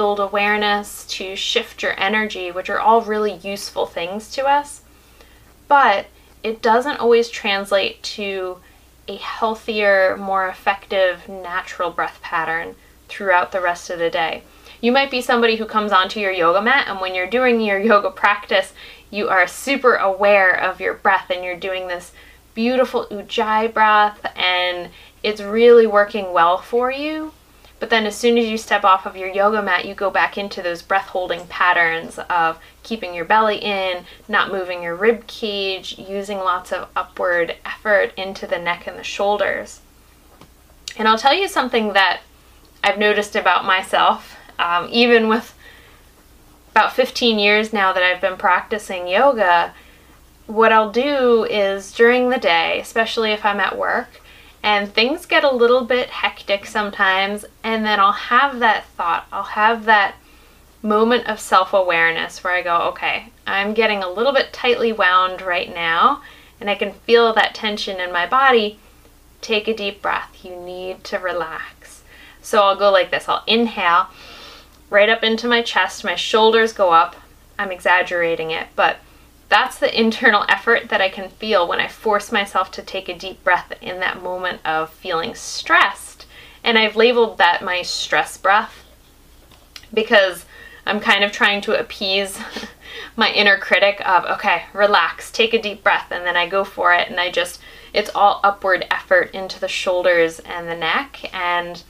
build 0.00 0.18
awareness, 0.18 1.04
to 1.04 1.36
shift 1.36 1.82
your 1.82 1.92
energy, 2.00 2.50
which 2.50 2.70
are 2.70 2.80
all 2.80 3.02
really 3.02 3.34
useful 3.34 3.84
things 3.84 4.30
to 4.30 4.46
us. 4.46 4.80
But 5.68 6.06
it 6.42 6.62
doesn't 6.62 6.96
always 6.96 7.28
translate 7.28 8.02
to 8.14 8.56
a 9.08 9.16
healthier, 9.16 10.16
more 10.16 10.48
effective, 10.48 11.28
natural 11.28 11.90
breath 11.90 12.18
pattern 12.22 12.76
throughout 13.08 13.52
the 13.52 13.60
rest 13.60 13.90
of 13.90 13.98
the 13.98 14.08
day. 14.08 14.42
You 14.80 14.90
might 14.90 15.10
be 15.10 15.20
somebody 15.20 15.56
who 15.56 15.66
comes 15.66 15.92
onto 15.92 16.18
your 16.18 16.32
yoga 16.32 16.62
mat, 16.62 16.88
and 16.88 16.98
when 16.98 17.14
you're 17.14 17.26
doing 17.26 17.60
your 17.60 17.78
yoga 17.92 18.10
practice, 18.10 18.72
you 19.10 19.28
are 19.28 19.46
super 19.46 19.96
aware 19.96 20.50
of 20.50 20.80
your 20.80 20.94
breath 20.94 21.28
and 21.28 21.44
you're 21.44 21.56
doing 21.58 21.88
this 21.88 22.12
beautiful 22.54 23.04
ujjayi 23.10 23.70
breath, 23.70 24.24
and 24.34 24.88
it's 25.22 25.42
really 25.42 25.86
working 25.86 26.32
well 26.32 26.56
for 26.56 26.90
you. 26.90 27.32
But 27.80 27.88
then 27.88 28.04
as 28.04 28.14
soon 28.14 28.36
as 28.36 28.46
you 28.46 28.58
step 28.58 28.84
off 28.84 29.06
of 29.06 29.16
your 29.16 29.28
yoga 29.28 29.62
mat, 29.62 29.86
you 29.86 29.94
go 29.94 30.10
back 30.10 30.36
into 30.36 30.60
those 30.62 30.82
breath 30.82 31.08
holding 31.08 31.46
patterns 31.46 32.18
of 32.28 32.58
keeping 32.82 33.14
your 33.14 33.24
belly 33.24 33.56
in, 33.56 34.04
not 34.28 34.52
moving 34.52 34.82
your 34.82 34.94
rib 34.94 35.26
cage, 35.26 35.98
using 35.98 36.38
lots 36.38 36.72
of 36.72 36.88
upward 36.94 37.56
effort 37.64 38.12
into 38.18 38.46
the 38.46 38.58
neck 38.58 38.86
and 38.86 38.98
the 38.98 39.02
shoulders. 39.02 39.80
And 40.98 41.08
I'll 41.08 41.18
tell 41.18 41.34
you 41.34 41.48
something 41.48 41.94
that 41.94 42.20
I've 42.84 42.98
noticed 42.98 43.34
about 43.34 43.64
myself, 43.64 44.36
um, 44.58 44.86
even 44.90 45.28
with 45.28 45.54
about 46.72 46.92
15 46.92 47.38
years 47.38 47.72
now 47.72 47.94
that 47.94 48.02
I've 48.02 48.20
been 48.20 48.36
practicing 48.36 49.08
yoga. 49.08 49.74
What 50.46 50.72
I'll 50.72 50.92
do 50.92 51.44
is 51.44 51.92
during 51.92 52.28
the 52.28 52.38
day, 52.38 52.78
especially 52.80 53.32
if 53.32 53.44
I'm 53.44 53.60
at 53.60 53.78
work, 53.78 54.20
and 54.62 54.92
things 54.92 55.26
get 55.26 55.44
a 55.44 55.50
little 55.50 55.84
bit 55.84 56.10
hectic 56.10 56.66
sometimes 56.66 57.44
and 57.62 57.84
then 57.84 57.98
I'll 57.98 58.12
have 58.12 58.58
that 58.60 58.84
thought 58.96 59.26
I'll 59.32 59.42
have 59.42 59.84
that 59.84 60.14
moment 60.82 61.26
of 61.26 61.38
self-awareness 61.40 62.42
where 62.42 62.54
I 62.54 62.62
go 62.62 62.76
okay 62.88 63.32
I'm 63.46 63.74
getting 63.74 64.02
a 64.02 64.10
little 64.10 64.32
bit 64.32 64.52
tightly 64.52 64.92
wound 64.92 65.42
right 65.42 65.72
now 65.74 66.22
and 66.60 66.68
I 66.68 66.74
can 66.74 66.92
feel 66.92 67.32
that 67.32 67.54
tension 67.54 67.98
in 67.98 68.12
my 68.12 68.26
body. 68.26 68.78
Take 69.40 69.66
a 69.66 69.74
deep 69.74 70.02
breath. 70.02 70.44
You 70.44 70.54
need 70.56 71.02
to 71.04 71.18
relax. 71.18 72.02
So 72.42 72.62
I'll 72.62 72.76
go 72.76 72.90
like 72.90 73.10
this. 73.10 73.28
I'll 73.28 73.42
inhale 73.46 74.08
right 74.90 75.08
up 75.08 75.22
into 75.22 75.48
my 75.48 75.62
chest. 75.62 76.04
My 76.04 76.14
shoulders 76.14 76.72
go 76.72 76.92
up. 76.92 77.16
I'm 77.58 77.72
exaggerating 77.72 78.50
it 78.50 78.68
but 78.74 78.96
that's 79.50 79.78
the 79.78 80.00
internal 80.00 80.44
effort 80.48 80.88
that 80.88 81.00
I 81.00 81.08
can 81.08 81.28
feel 81.28 81.66
when 81.68 81.80
I 81.80 81.88
force 81.88 82.32
myself 82.32 82.70
to 82.72 82.82
take 82.82 83.08
a 83.08 83.18
deep 83.18 83.42
breath 83.44 83.72
in 83.82 84.00
that 84.00 84.22
moment 84.22 84.64
of 84.64 84.90
feeling 84.90 85.34
stressed. 85.34 86.26
And 86.62 86.78
I've 86.78 86.96
labeled 86.96 87.38
that 87.38 87.62
my 87.62 87.82
stress 87.82 88.38
breath 88.38 88.84
because 89.92 90.46
I'm 90.86 91.00
kind 91.00 91.24
of 91.24 91.32
trying 91.32 91.60
to 91.62 91.78
appease 91.78 92.38
my 93.16 93.32
inner 93.32 93.58
critic 93.58 94.00
of, 94.06 94.24
okay, 94.24 94.64
relax, 94.72 95.30
take 95.30 95.52
a 95.52 95.60
deep 95.60 95.82
breath, 95.82 96.10
and 96.10 96.24
then 96.24 96.36
I 96.36 96.48
go 96.48 96.64
for 96.64 96.92
it, 96.94 97.08
and 97.08 97.20
I 97.20 97.30
just, 97.30 97.60
it's 97.92 98.10
all 98.14 98.40
upward 98.44 98.86
effort 98.90 99.32
into 99.34 99.60
the 99.60 99.68
shoulders 99.68 100.38
and 100.40 100.68
the 100.68 100.76
neck. 100.76 101.34
And 101.34 101.82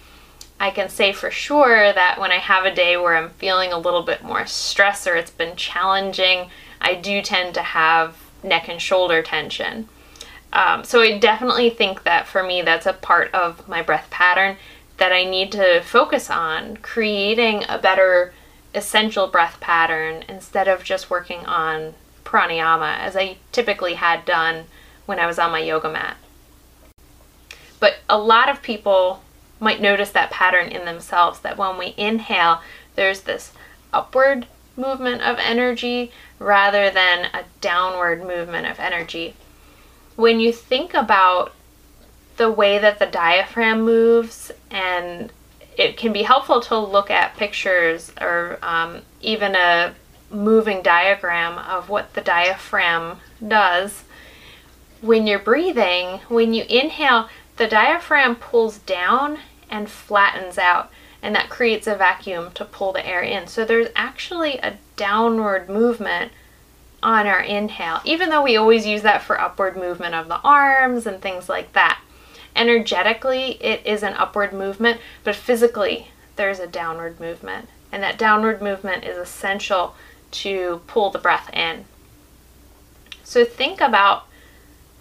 I 0.58 0.70
can 0.70 0.88
say 0.88 1.12
for 1.12 1.30
sure 1.30 1.92
that 1.92 2.18
when 2.20 2.32
I 2.32 2.36
have 2.36 2.64
a 2.64 2.74
day 2.74 2.96
where 2.96 3.16
I'm 3.16 3.30
feeling 3.30 3.72
a 3.72 3.78
little 3.78 4.02
bit 4.02 4.22
more 4.22 4.46
stress 4.46 5.06
or 5.06 5.16
it's 5.16 5.30
been 5.30 5.56
challenging, 5.56 6.50
I 6.80 6.94
do 6.94 7.22
tend 7.22 7.54
to 7.54 7.62
have 7.62 8.16
neck 8.42 8.68
and 8.68 8.80
shoulder 8.80 9.22
tension. 9.22 9.88
Um, 10.52 10.82
so 10.84 11.00
I 11.00 11.18
definitely 11.18 11.70
think 11.70 12.02
that 12.04 12.26
for 12.26 12.42
me, 12.42 12.62
that's 12.62 12.86
a 12.86 12.92
part 12.92 13.32
of 13.34 13.68
my 13.68 13.82
breath 13.82 14.08
pattern 14.10 14.56
that 14.96 15.12
I 15.12 15.24
need 15.24 15.52
to 15.52 15.80
focus 15.80 16.28
on, 16.28 16.76
creating 16.78 17.64
a 17.68 17.78
better 17.78 18.32
essential 18.74 19.26
breath 19.26 19.58
pattern 19.60 20.24
instead 20.28 20.68
of 20.68 20.84
just 20.84 21.10
working 21.10 21.44
on 21.46 21.94
pranayama 22.24 22.98
as 22.98 23.16
I 23.16 23.36
typically 23.52 23.94
had 23.94 24.24
done 24.24 24.64
when 25.06 25.18
I 25.18 25.26
was 25.26 25.38
on 25.38 25.50
my 25.50 25.60
yoga 25.60 25.90
mat. 25.90 26.16
But 27.80 27.96
a 28.08 28.18
lot 28.18 28.48
of 28.48 28.62
people 28.62 29.22
might 29.58 29.80
notice 29.80 30.10
that 30.10 30.30
pattern 30.30 30.68
in 30.68 30.84
themselves 30.84 31.40
that 31.40 31.56
when 31.56 31.78
we 31.78 31.94
inhale, 31.96 32.60
there's 32.94 33.22
this 33.22 33.52
upward 33.92 34.46
movement 34.76 35.22
of 35.22 35.38
energy 35.38 36.12
rather 36.40 36.90
than 36.90 37.26
a 37.26 37.44
downward 37.60 38.26
movement 38.26 38.66
of 38.66 38.80
energy. 38.80 39.34
When 40.16 40.40
you 40.40 40.52
think 40.52 40.94
about 40.94 41.52
the 42.36 42.50
way 42.50 42.78
that 42.78 42.98
the 42.98 43.06
diaphragm 43.06 43.82
moves, 43.82 44.50
and 44.70 45.30
it 45.76 45.96
can 45.96 46.12
be 46.12 46.22
helpful 46.22 46.60
to 46.62 46.78
look 46.78 47.10
at 47.10 47.36
pictures 47.36 48.10
or 48.20 48.58
um, 48.62 49.02
even 49.20 49.54
a 49.54 49.94
moving 50.30 50.82
diagram 50.82 51.58
of 51.58 51.88
what 51.88 52.14
the 52.14 52.20
diaphragm 52.20 53.18
does. 53.46 54.04
When 55.02 55.26
you're 55.26 55.38
breathing, 55.38 56.20
when 56.28 56.54
you 56.54 56.64
inhale, 56.68 57.28
the 57.56 57.66
diaphragm 57.66 58.36
pulls 58.36 58.78
down 58.78 59.38
and 59.68 59.90
flattens 59.90 60.56
out 60.56 60.90
and 61.22 61.34
that 61.34 61.50
creates 61.50 61.86
a 61.86 61.94
vacuum 61.94 62.50
to 62.52 62.64
pull 62.64 62.92
the 62.92 63.06
air 63.06 63.22
in. 63.22 63.46
So 63.46 63.64
there's 63.64 63.88
actually 63.94 64.58
a 64.58 64.78
downward 64.96 65.68
movement 65.68 66.32
on 67.02 67.26
our 67.26 67.40
inhale, 67.40 68.00
even 68.04 68.30
though 68.30 68.42
we 68.42 68.56
always 68.56 68.86
use 68.86 69.02
that 69.02 69.22
for 69.22 69.40
upward 69.40 69.76
movement 69.76 70.14
of 70.14 70.28
the 70.28 70.40
arms 70.40 71.06
and 71.06 71.20
things 71.20 71.48
like 71.48 71.72
that. 71.72 72.00
Energetically, 72.56 73.52
it 73.62 73.84
is 73.86 74.02
an 74.02 74.14
upward 74.14 74.52
movement, 74.52 75.00
but 75.24 75.36
physically, 75.36 76.08
there's 76.36 76.58
a 76.58 76.66
downward 76.66 77.20
movement. 77.20 77.68
And 77.92 78.02
that 78.02 78.18
downward 78.18 78.62
movement 78.62 79.04
is 79.04 79.16
essential 79.16 79.94
to 80.32 80.80
pull 80.86 81.10
the 81.10 81.18
breath 81.18 81.50
in. 81.52 81.84
So 83.24 83.44
think 83.44 83.80
about 83.80 84.26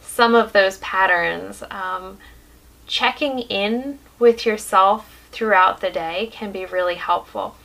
some 0.01 0.35
of 0.35 0.53
those 0.53 0.77
patterns. 0.77 1.63
Um, 1.69 2.17
checking 2.87 3.39
in 3.39 3.99
with 4.17 4.45
yourself 4.45 5.18
throughout 5.31 5.81
the 5.81 5.89
day 5.89 6.29
can 6.31 6.51
be 6.51 6.65
really 6.65 6.95
helpful. 6.95 7.55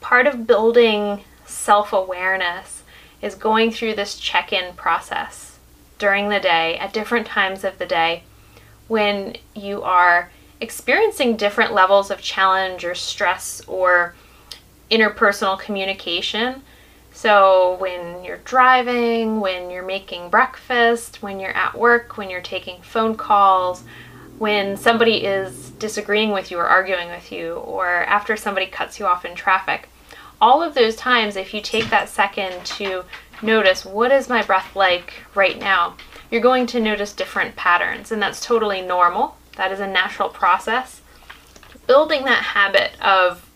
Part 0.00 0.26
of 0.26 0.46
building 0.46 1.24
self 1.46 1.92
awareness 1.92 2.82
is 3.20 3.34
going 3.34 3.70
through 3.70 3.94
this 3.94 4.18
check 4.18 4.52
in 4.52 4.74
process 4.74 5.58
during 5.98 6.28
the 6.28 6.40
day 6.40 6.78
at 6.78 6.92
different 6.92 7.26
times 7.26 7.64
of 7.64 7.78
the 7.78 7.86
day 7.86 8.22
when 8.86 9.36
you 9.54 9.82
are 9.82 10.30
experiencing 10.60 11.36
different 11.36 11.72
levels 11.72 12.10
of 12.10 12.20
challenge 12.20 12.84
or 12.84 12.94
stress 12.94 13.62
or 13.66 14.14
interpersonal 14.90 15.58
communication. 15.58 16.62
So, 17.12 17.76
when 17.80 18.22
you're 18.22 18.38
driving, 18.38 19.40
when 19.40 19.70
you're 19.70 19.84
making 19.84 20.30
breakfast, 20.30 21.22
when 21.22 21.40
you're 21.40 21.56
at 21.56 21.76
work, 21.76 22.16
when 22.16 22.30
you're 22.30 22.40
taking 22.40 22.80
phone 22.82 23.16
calls, 23.16 23.82
when 24.38 24.76
somebody 24.76 25.24
is 25.24 25.70
disagreeing 25.70 26.30
with 26.30 26.50
you 26.50 26.58
or 26.58 26.66
arguing 26.66 27.08
with 27.08 27.32
you, 27.32 27.54
or 27.54 27.86
after 28.04 28.36
somebody 28.36 28.66
cuts 28.66 28.98
you 28.98 29.06
off 29.06 29.24
in 29.24 29.34
traffic. 29.34 29.88
All 30.40 30.62
of 30.62 30.74
those 30.74 30.94
times, 30.94 31.34
if 31.34 31.52
you 31.52 31.60
take 31.60 31.90
that 31.90 32.08
second 32.08 32.64
to 32.64 33.04
notice 33.42 33.84
what 33.84 34.12
is 34.12 34.28
my 34.28 34.42
breath 34.42 34.76
like 34.76 35.14
right 35.34 35.58
now, 35.58 35.96
you're 36.30 36.40
going 36.40 36.66
to 36.68 36.80
notice 36.80 37.12
different 37.12 37.56
patterns, 37.56 38.12
and 38.12 38.22
that's 38.22 38.44
totally 38.44 38.80
normal. 38.80 39.36
That 39.56 39.72
is 39.72 39.80
a 39.80 39.86
natural 39.86 40.28
process. 40.28 41.00
Building 41.86 42.24
that 42.24 42.42
habit 42.42 42.92
of 43.00 43.48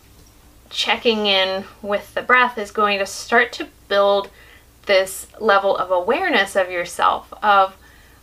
checking 0.70 1.26
in 1.26 1.64
with 1.82 2.14
the 2.14 2.22
breath 2.22 2.58
is 2.58 2.70
going 2.70 2.98
to 2.98 3.06
start 3.06 3.52
to 3.52 3.68
build 3.88 4.30
this 4.86 5.28
level 5.38 5.76
of 5.76 5.90
awareness 5.90 6.56
of 6.56 6.70
yourself 6.70 7.32
of 7.42 7.76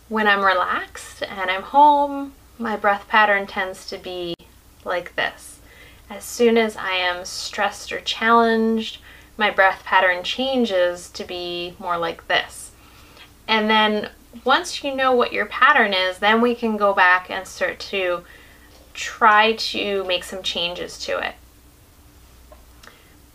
when 0.10 0.28
I'm 0.28 0.44
relaxed 0.44 1.24
and 1.24 1.50
I'm 1.50 1.62
home, 1.62 2.34
my 2.60 2.75
breath 2.75 3.08
pattern 3.08 3.48
tends 3.48 3.88
to 3.88 3.98
be 3.98 4.36
like 4.84 5.16
this. 5.16 5.60
As 6.10 6.24
soon 6.24 6.58
as 6.58 6.75
I 6.75 6.92
am 6.92 7.24
stressed 7.24 7.92
or 7.92 8.01
challenged, 8.01 9.00
my 9.38 9.50
breath 9.50 9.84
pattern 9.86 10.24
changes 10.24 11.10
to 11.12 11.24
be 11.24 11.75
more 11.80 11.98
like 11.98 12.28
this. 12.28 12.72
And 13.48 13.70
then 13.70 14.10
once 14.44 14.84
you 14.84 14.94
know 14.94 15.13
what 15.13 15.32
your 15.32 15.46
pattern 15.46 15.94
is, 15.94 16.20
then 16.20 16.42
we 16.42 16.54
can 16.54 16.78
go 16.78 16.94
back 16.94 17.30
and 17.30 17.48
start 17.48 17.80
to 17.80 18.24
try 18.94 19.54
to 19.54 20.04
make 20.04 20.25
some 20.25 20.44
changes 20.44 21.00
to 21.00 21.18
it. 21.18 21.36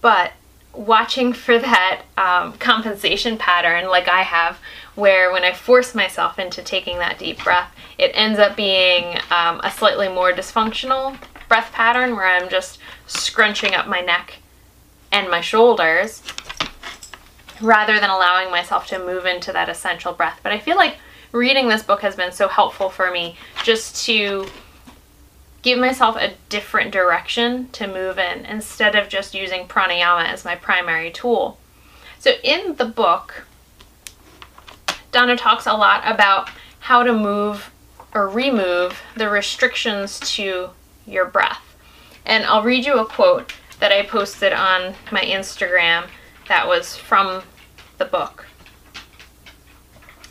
But 0.00 0.32
watching 0.74 1.32
for 1.44 1.58
that 1.58 2.02
um, 2.18 2.52
compensation 2.54 3.38
pattern, 3.38 3.88
like 3.88 4.08
I 4.08 4.22
have, 4.22 4.58
where 4.94 5.32
when 5.32 5.44
I 5.44 5.52
force 5.52 5.94
myself 5.94 6.38
into 6.38 6.62
taking 6.62 6.98
that 6.98 7.18
deep 7.18 7.42
breath, 7.42 7.74
it 7.98 8.12
ends 8.14 8.38
up 8.38 8.56
being 8.56 9.18
um, 9.30 9.60
a 9.64 9.70
slightly 9.70 10.08
more 10.08 10.32
dysfunctional 10.32 11.16
breath 11.48 11.72
pattern 11.72 12.16
where 12.16 12.26
I'm 12.26 12.48
just 12.48 12.78
scrunching 13.06 13.74
up 13.74 13.86
my 13.86 14.00
neck 14.00 14.38
and 15.12 15.30
my 15.30 15.40
shoulders 15.40 16.22
rather 17.60 18.00
than 18.00 18.10
allowing 18.10 18.50
myself 18.50 18.86
to 18.88 18.98
move 18.98 19.26
into 19.26 19.52
that 19.52 19.68
essential 19.68 20.12
breath. 20.12 20.40
But 20.42 20.52
I 20.52 20.58
feel 20.58 20.76
like 20.76 20.96
reading 21.32 21.68
this 21.68 21.82
book 21.82 22.02
has 22.02 22.16
been 22.16 22.32
so 22.32 22.48
helpful 22.48 22.88
for 22.88 23.10
me 23.10 23.36
just 23.62 24.04
to 24.06 24.46
give 25.62 25.78
myself 25.78 26.16
a 26.16 26.34
different 26.48 26.92
direction 26.92 27.68
to 27.70 27.86
move 27.86 28.18
in 28.18 28.44
instead 28.44 28.94
of 28.94 29.08
just 29.08 29.34
using 29.34 29.66
pranayama 29.66 30.24
as 30.24 30.44
my 30.44 30.54
primary 30.54 31.10
tool. 31.10 31.58
So 32.18 32.32
in 32.42 32.74
the 32.76 32.84
book, 32.84 33.46
Donna 35.14 35.36
talks 35.36 35.66
a 35.66 35.72
lot 35.72 36.02
about 36.04 36.50
how 36.80 37.04
to 37.04 37.12
move 37.12 37.70
or 38.14 38.28
remove 38.28 39.00
the 39.16 39.30
restrictions 39.30 40.18
to 40.34 40.70
your 41.06 41.24
breath. 41.24 41.76
And 42.26 42.44
I'll 42.44 42.64
read 42.64 42.84
you 42.84 42.98
a 42.98 43.06
quote 43.06 43.54
that 43.78 43.92
I 43.92 44.02
posted 44.02 44.52
on 44.52 44.96
my 45.12 45.20
Instagram 45.20 46.08
that 46.48 46.66
was 46.66 46.96
from 46.96 47.44
the 47.98 48.04
book. 48.04 48.46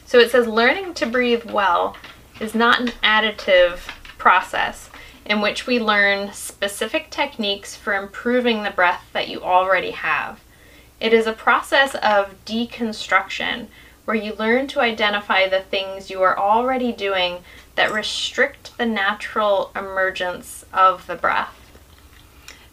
So 0.06 0.20
it 0.20 0.32
says 0.32 0.48
learning 0.48 0.96
to 0.96 1.06
breathe 1.06 1.50
well 1.50 1.96
is 2.42 2.54
not 2.54 2.82
an 2.82 2.88
additive 3.02 3.78
process 4.18 4.90
in 5.26 5.40
which 5.40 5.66
we 5.66 5.80
learn 5.80 6.34
specific 6.34 7.10
techniques 7.10 7.74
for 7.74 7.94
improving 7.94 8.64
the 8.64 8.72
breath 8.72 9.06
that 9.14 9.30
you 9.30 9.42
already 9.42 9.92
have. 9.92 10.42
It 11.00 11.14
is 11.14 11.26
a 11.26 11.32
process 11.32 11.96
of 11.96 12.36
deconstruction 12.44 13.68
where 14.06 14.16
you 14.16 14.34
learn 14.36 14.68
to 14.68 14.82
identify 14.82 15.48
the 15.48 15.62
things 15.62 16.10
you 16.10 16.22
are 16.22 16.38
already 16.38 16.92
doing 16.92 17.40
that 17.76 17.92
restrict 17.92 18.78
the 18.78 18.86
natural 18.86 19.72
emergence 19.76 20.66
of 20.74 21.08
the 21.08 21.16
breath. 21.16 21.54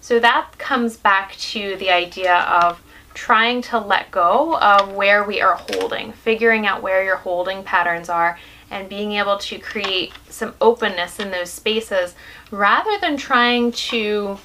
So 0.00 0.18
that 0.18 0.58
comes 0.58 0.96
back 0.96 1.36
to 1.36 1.76
the 1.76 1.90
idea 1.90 2.34
of 2.34 2.82
trying 3.14 3.62
to 3.62 3.78
let 3.78 4.10
go 4.10 4.56
of 4.58 4.92
where 4.92 5.24
we 5.24 5.40
are 5.40 5.54
holding, 5.54 6.12
figuring 6.12 6.66
out 6.66 6.82
where 6.82 7.04
your 7.04 7.16
holding 7.16 7.62
patterns 7.62 8.08
are, 8.08 8.38
and 8.70 8.88
being 8.88 9.12
able 9.12 9.36
to 9.36 9.58
create 9.58 10.12
some 10.28 10.54
openness 10.60 11.18
in 11.18 11.30
those 11.30 11.50
spaces 11.50 12.14
rather 12.50 12.98
than 13.00 13.16
trying 13.16 13.72
to 13.72 14.38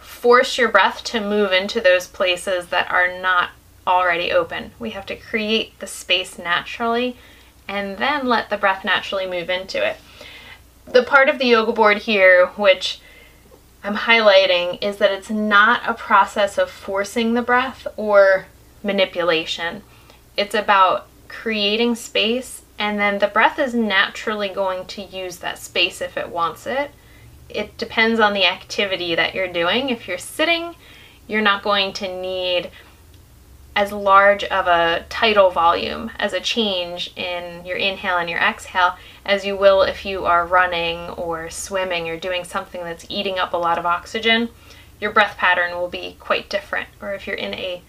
force 0.00 0.56
your 0.56 0.70
breath 0.70 1.04
to 1.04 1.20
move 1.20 1.52
into 1.52 1.80
those 1.80 2.06
places 2.06 2.68
that 2.68 2.90
are 2.90 3.20
not 3.20 3.50
already 3.86 4.32
open. 4.32 4.72
We 4.78 4.90
have 4.90 5.06
to 5.06 5.16
create 5.16 5.78
the 5.78 5.86
space 5.86 6.38
naturally 6.38 7.16
and 7.68 7.98
then 7.98 8.26
let 8.26 8.50
the 8.50 8.56
breath 8.56 8.84
naturally 8.84 9.26
move 9.26 9.50
into 9.50 9.84
it. 9.84 9.96
The 10.86 11.02
part 11.02 11.28
of 11.28 11.38
the 11.38 11.46
yoga 11.46 11.72
board 11.72 11.98
here, 11.98 12.46
which 12.56 13.00
I'm 13.82 13.96
highlighting, 13.96 14.82
is 14.82 14.98
that 14.98 15.12
it's 15.12 15.30
not 15.30 15.82
a 15.88 15.94
process 15.94 16.58
of 16.58 16.70
forcing 16.70 17.34
the 17.34 17.42
breath 17.42 17.86
or 17.96 18.46
manipulation. 18.82 19.82
It's 20.36 20.54
about 20.54 21.06
creating 21.28 21.94
space 21.94 22.62
and 22.78 22.98
then 22.98 23.18
the 23.18 23.28
breath 23.28 23.58
is 23.58 23.74
naturally 23.74 24.48
going 24.48 24.86
to 24.86 25.02
use 25.02 25.38
that 25.38 25.58
space 25.58 26.00
if 26.00 26.16
it 26.16 26.28
wants 26.28 26.66
it. 26.66 26.90
It 27.48 27.76
depends 27.78 28.18
on 28.18 28.34
the 28.34 28.46
activity 28.46 29.14
that 29.14 29.34
you're 29.34 29.52
doing. 29.52 29.90
If 29.90 30.08
you're 30.08 30.18
sitting, 30.18 30.74
you're 31.28 31.40
not 31.40 31.62
going 31.62 31.92
to 31.94 32.20
need 32.20 32.70
as 33.76 33.90
large 33.90 34.44
of 34.44 34.66
a 34.66 35.04
tidal 35.08 35.50
volume 35.50 36.10
as 36.18 36.32
a 36.32 36.40
change 36.40 37.12
in 37.16 37.64
your 37.64 37.76
inhale 37.76 38.18
and 38.18 38.30
your 38.30 38.38
exhale 38.38 38.96
as 39.24 39.44
you 39.44 39.56
will 39.56 39.82
if 39.82 40.04
you 40.04 40.24
are 40.24 40.46
running 40.46 41.10
or 41.10 41.50
swimming 41.50 42.08
or 42.08 42.16
doing 42.16 42.44
something 42.44 42.82
that's 42.82 43.06
eating 43.08 43.38
up 43.38 43.52
a 43.52 43.56
lot 43.56 43.78
of 43.78 43.86
oxygen. 43.86 44.48
Your 45.00 45.10
breath 45.10 45.36
pattern 45.36 45.72
will 45.72 45.88
be 45.88 46.16
quite 46.20 46.48
different. 46.48 46.88
Or 47.00 47.14
if 47.14 47.26
you're 47.26 47.36
in 47.36 47.54
a 47.54 47.82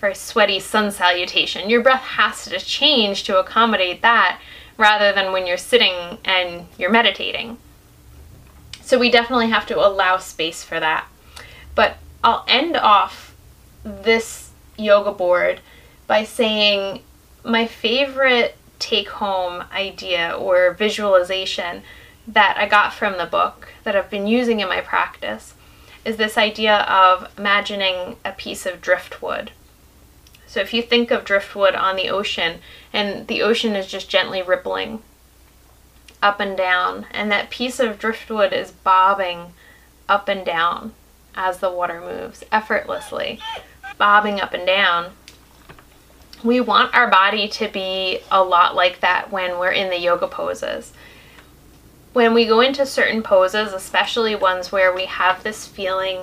very 0.00 0.14
sweaty 0.14 0.60
sun 0.60 0.92
salutation, 0.92 1.68
your 1.68 1.82
breath 1.82 2.02
has 2.02 2.44
to 2.44 2.58
change 2.60 3.24
to 3.24 3.38
accommodate 3.38 4.02
that 4.02 4.38
rather 4.76 5.12
than 5.12 5.32
when 5.32 5.46
you're 5.46 5.56
sitting 5.56 6.18
and 6.24 6.66
you're 6.78 6.90
meditating. 6.90 7.58
So 8.82 8.98
we 8.98 9.10
definitely 9.10 9.48
have 9.48 9.66
to 9.66 9.84
allow 9.84 10.18
space 10.18 10.62
for 10.62 10.78
that. 10.78 11.08
But 11.74 11.96
I'll 12.22 12.44
end 12.46 12.76
off 12.76 13.34
this 13.82 14.50
yoga 14.76 15.12
board 15.12 15.60
by 16.06 16.24
saying 16.24 17.02
my 17.44 17.66
favorite 17.66 18.56
take 18.78 19.08
home 19.08 19.64
idea 19.72 20.32
or 20.32 20.72
visualization 20.72 21.82
that 22.26 22.56
I 22.58 22.66
got 22.68 22.92
from 22.92 23.18
the 23.18 23.26
book 23.26 23.68
that 23.84 23.96
I've 23.96 24.10
been 24.10 24.26
using 24.26 24.60
in 24.60 24.68
my 24.68 24.80
practice 24.80 25.54
is 26.04 26.16
this 26.16 26.36
idea 26.38 26.78
of 26.80 27.30
imagining 27.36 28.16
a 28.24 28.32
piece 28.32 28.66
of 28.66 28.80
driftwood. 28.80 29.50
So 30.46 30.60
if 30.60 30.72
you 30.72 30.82
think 30.82 31.10
of 31.10 31.24
driftwood 31.24 31.74
on 31.74 31.96
the 31.96 32.08
ocean 32.08 32.60
and 32.92 33.26
the 33.26 33.42
ocean 33.42 33.74
is 33.74 33.86
just 33.86 34.08
gently 34.08 34.42
rippling 34.42 35.02
up 36.22 36.40
and 36.40 36.56
down 36.56 37.06
and 37.10 37.30
that 37.30 37.50
piece 37.50 37.78
of 37.78 37.98
driftwood 37.98 38.52
is 38.52 38.70
bobbing 38.70 39.52
up 40.08 40.28
and 40.28 40.46
down 40.46 40.92
as 41.34 41.58
the 41.58 41.70
water 41.70 42.00
moves 42.00 42.42
effortlessly 42.50 43.38
bobbing 43.98 44.40
up 44.40 44.54
and 44.54 44.66
down. 44.66 45.12
We 46.44 46.60
want 46.60 46.94
our 46.94 47.10
body 47.10 47.48
to 47.48 47.68
be 47.68 48.20
a 48.30 48.42
lot 48.42 48.74
like 48.74 49.00
that 49.00 49.32
when 49.32 49.58
we're 49.58 49.72
in 49.72 49.90
the 49.90 49.98
yoga 49.98 50.28
poses. 50.28 50.92
When 52.12 52.34
we 52.34 52.46
go 52.46 52.60
into 52.60 52.86
certain 52.86 53.22
poses, 53.22 53.72
especially 53.72 54.34
ones 54.34 54.70
where 54.70 54.94
we 54.94 55.06
have 55.06 55.42
this 55.42 55.66
feeling 55.66 56.20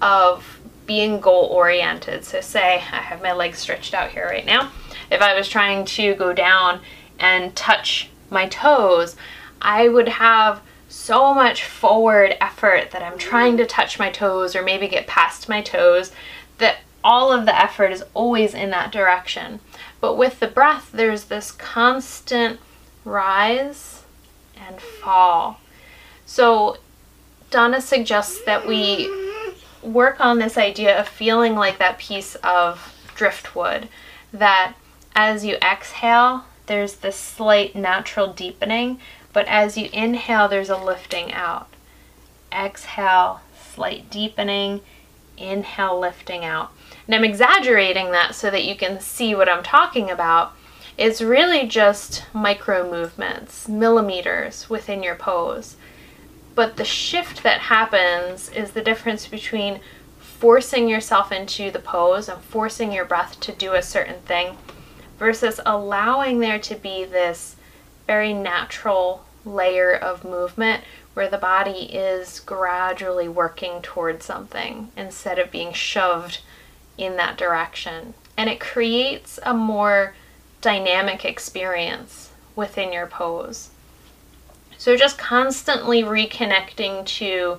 of 0.00 0.60
being 0.86 1.20
goal 1.20 1.46
oriented. 1.46 2.24
So, 2.24 2.40
say 2.40 2.74
I 2.74 2.78
have 2.78 3.22
my 3.22 3.32
legs 3.32 3.58
stretched 3.58 3.94
out 3.94 4.10
here 4.10 4.26
right 4.26 4.44
now. 4.44 4.70
If 5.10 5.20
I 5.20 5.34
was 5.34 5.48
trying 5.48 5.84
to 5.84 6.14
go 6.14 6.32
down 6.32 6.80
and 7.18 7.54
touch 7.54 8.10
my 8.30 8.48
toes, 8.48 9.16
I 9.60 9.88
would 9.88 10.08
have 10.08 10.60
so 10.88 11.32
much 11.32 11.64
forward 11.64 12.36
effort 12.40 12.90
that 12.90 13.02
I'm 13.02 13.16
trying 13.16 13.56
to 13.56 13.66
touch 13.66 13.98
my 13.98 14.10
toes 14.10 14.54
or 14.54 14.62
maybe 14.62 14.88
get 14.88 15.06
past 15.06 15.48
my 15.48 15.62
toes 15.62 16.12
that 16.58 16.78
all 17.04 17.32
of 17.32 17.46
the 17.46 17.58
effort 17.58 17.92
is 17.92 18.04
always 18.14 18.54
in 18.54 18.70
that 18.70 18.92
direction. 18.92 19.60
But 20.00 20.16
with 20.16 20.40
the 20.40 20.46
breath, 20.46 20.90
there's 20.92 21.24
this 21.24 21.50
constant 21.50 22.60
rise 23.04 24.02
and 24.56 24.80
fall. 24.80 25.60
So 26.26 26.78
Donna 27.50 27.80
suggests 27.80 28.42
that 28.44 28.66
we 28.66 29.10
work 29.82 30.20
on 30.20 30.38
this 30.38 30.56
idea 30.56 30.98
of 30.98 31.08
feeling 31.08 31.54
like 31.54 31.78
that 31.78 31.98
piece 31.98 32.34
of 32.36 32.94
driftwood, 33.14 33.88
that 34.32 34.74
as 35.14 35.44
you 35.44 35.56
exhale, 35.56 36.44
there's 36.66 36.96
this 36.96 37.16
slight 37.16 37.74
natural 37.74 38.32
deepening, 38.32 38.98
but 39.32 39.46
as 39.48 39.76
you 39.76 39.88
inhale, 39.92 40.48
there's 40.48 40.70
a 40.70 40.76
lifting 40.76 41.32
out. 41.32 41.68
Exhale, 42.52 43.40
slight 43.74 44.10
deepening, 44.10 44.80
inhale, 45.36 45.98
lifting 45.98 46.44
out. 46.44 46.72
And 47.06 47.14
I'm 47.14 47.24
exaggerating 47.24 48.10
that 48.12 48.34
so 48.34 48.50
that 48.50 48.64
you 48.64 48.76
can 48.76 49.00
see 49.00 49.34
what 49.34 49.48
I'm 49.48 49.62
talking 49.62 50.10
about. 50.10 50.54
It's 50.96 51.22
really 51.22 51.66
just 51.66 52.24
micro 52.32 52.88
movements, 52.88 53.68
millimeters 53.68 54.68
within 54.68 55.02
your 55.02 55.14
pose. 55.14 55.76
But 56.54 56.76
the 56.76 56.84
shift 56.84 57.42
that 57.42 57.62
happens 57.62 58.50
is 58.50 58.72
the 58.72 58.82
difference 58.82 59.26
between 59.26 59.80
forcing 60.18 60.88
yourself 60.88 61.32
into 61.32 61.70
the 61.70 61.78
pose 61.78 62.28
and 62.28 62.42
forcing 62.42 62.92
your 62.92 63.04
breath 63.04 63.40
to 63.40 63.52
do 63.52 63.74
a 63.74 63.82
certain 63.82 64.20
thing 64.22 64.56
versus 65.18 65.60
allowing 65.64 66.40
there 66.40 66.58
to 66.58 66.74
be 66.74 67.04
this 67.04 67.56
very 68.06 68.32
natural 68.32 69.24
layer 69.44 69.92
of 69.92 70.24
movement 70.24 70.82
where 71.14 71.28
the 71.28 71.38
body 71.38 71.94
is 71.94 72.40
gradually 72.40 73.28
working 73.28 73.80
towards 73.82 74.24
something 74.24 74.90
instead 74.96 75.38
of 75.38 75.50
being 75.50 75.72
shoved 75.72 76.40
in 76.98 77.16
that 77.16 77.36
direction. 77.36 78.14
And 78.36 78.48
it 78.48 78.60
creates 78.60 79.38
a 79.42 79.54
more 79.54 80.14
dynamic 80.60 81.24
experience 81.24 82.30
within 82.54 82.92
your 82.92 83.06
pose. 83.06 83.70
So 84.78 84.96
just 84.96 85.18
constantly 85.18 86.02
reconnecting 86.02 87.06
to 87.06 87.58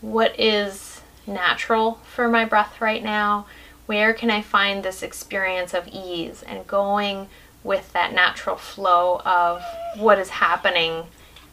what 0.00 0.38
is 0.38 1.00
natural 1.26 2.00
for 2.04 2.28
my 2.28 2.44
breath 2.44 2.80
right 2.80 3.02
now. 3.02 3.46
Where 3.86 4.12
can 4.12 4.30
I 4.30 4.42
find 4.42 4.82
this 4.82 5.02
experience 5.02 5.72
of 5.72 5.88
ease 5.88 6.42
and 6.42 6.66
going 6.66 7.28
with 7.64 7.92
that 7.92 8.12
natural 8.12 8.56
flow 8.56 9.20
of 9.24 9.62
what 9.96 10.18
is 10.18 10.30
happening 10.30 11.04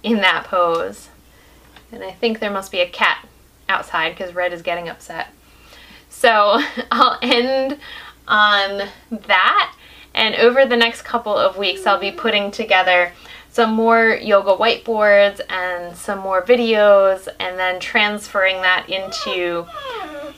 in 0.04 0.18
that 0.18 0.46
pose. 0.46 1.10
And 1.92 2.04
I 2.04 2.12
think 2.12 2.40
there 2.40 2.52
must 2.52 2.72
be 2.72 2.80
a 2.80 2.90
cat 2.90 3.28
outside 3.68 4.12
because 4.12 4.36
Red 4.36 4.54
is 4.54 4.62
getting 4.62 4.88
upset. 4.88 5.30
So 6.26 6.60
I'll 6.92 7.20
end 7.22 7.78
on 8.28 8.90
that. 9.12 9.76
And 10.16 10.34
over 10.34 10.66
the 10.66 10.76
next 10.76 11.04
couple 11.04 11.38
of 11.38 11.56
weeks, 11.56 11.86
I'll 11.86 12.00
be 12.00 12.12
putting 12.12 12.50
together 12.50 13.12
some 13.52 13.76
more 13.76 14.18
yoga 14.20 14.56
whiteboards 14.56 15.40
and 15.48 15.96
some 15.96 16.18
more 16.18 16.42
videos 16.42 17.28
and 17.40 17.60
then 17.60 17.80
transferring 17.80 18.56
that 18.64 18.90
into 18.90 19.68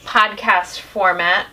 podcast 0.04 0.80
format 0.80 1.48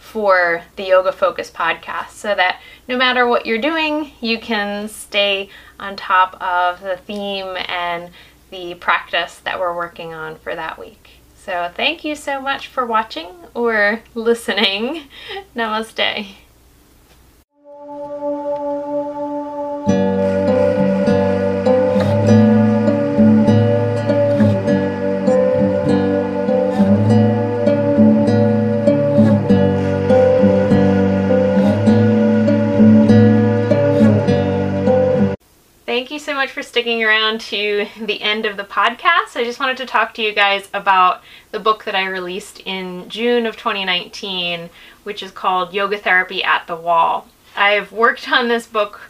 for 0.00 0.62
the 0.76 0.84
Yoga 0.84 1.12
Focus 1.12 1.50
podcast 1.50 2.10
so 2.10 2.34
that 2.34 2.62
no 2.88 2.96
matter 2.96 3.26
what 3.26 3.44
you're 3.44 3.60
doing, 3.60 4.12
you 4.22 4.38
can 4.38 4.88
stay 4.88 5.50
on 5.78 5.96
top 5.96 6.40
of 6.40 6.80
the 6.80 6.96
theme 6.96 7.58
and 7.68 8.10
the 8.50 8.74
practice 8.76 9.38
that 9.40 9.60
we're 9.60 9.76
working 9.76 10.14
on 10.14 10.36
for 10.36 10.54
that 10.54 10.78
week. 10.78 11.21
So 11.44 11.72
thank 11.74 12.04
you 12.04 12.14
so 12.14 12.40
much 12.40 12.68
for 12.68 12.86
watching 12.86 13.26
or 13.52 14.04
listening. 14.14 15.08
Namaste. 15.56 16.28
Much 36.42 36.50
for 36.50 36.62
sticking 36.64 37.04
around 37.04 37.40
to 37.40 37.86
the 38.00 38.20
end 38.20 38.44
of 38.44 38.56
the 38.56 38.64
podcast. 38.64 39.36
I 39.36 39.44
just 39.44 39.60
wanted 39.60 39.76
to 39.76 39.86
talk 39.86 40.12
to 40.14 40.22
you 40.22 40.34
guys 40.34 40.68
about 40.74 41.22
the 41.52 41.60
book 41.60 41.84
that 41.84 41.94
I 41.94 42.04
released 42.06 42.58
in 42.64 43.08
June 43.08 43.46
of 43.46 43.56
2019, 43.56 44.68
which 45.04 45.22
is 45.22 45.30
called 45.30 45.72
Yoga 45.72 45.98
Therapy 45.98 46.42
at 46.42 46.66
the 46.66 46.74
Wall. 46.74 47.28
I've 47.54 47.92
worked 47.92 48.28
on 48.28 48.48
this 48.48 48.66
book 48.66 49.02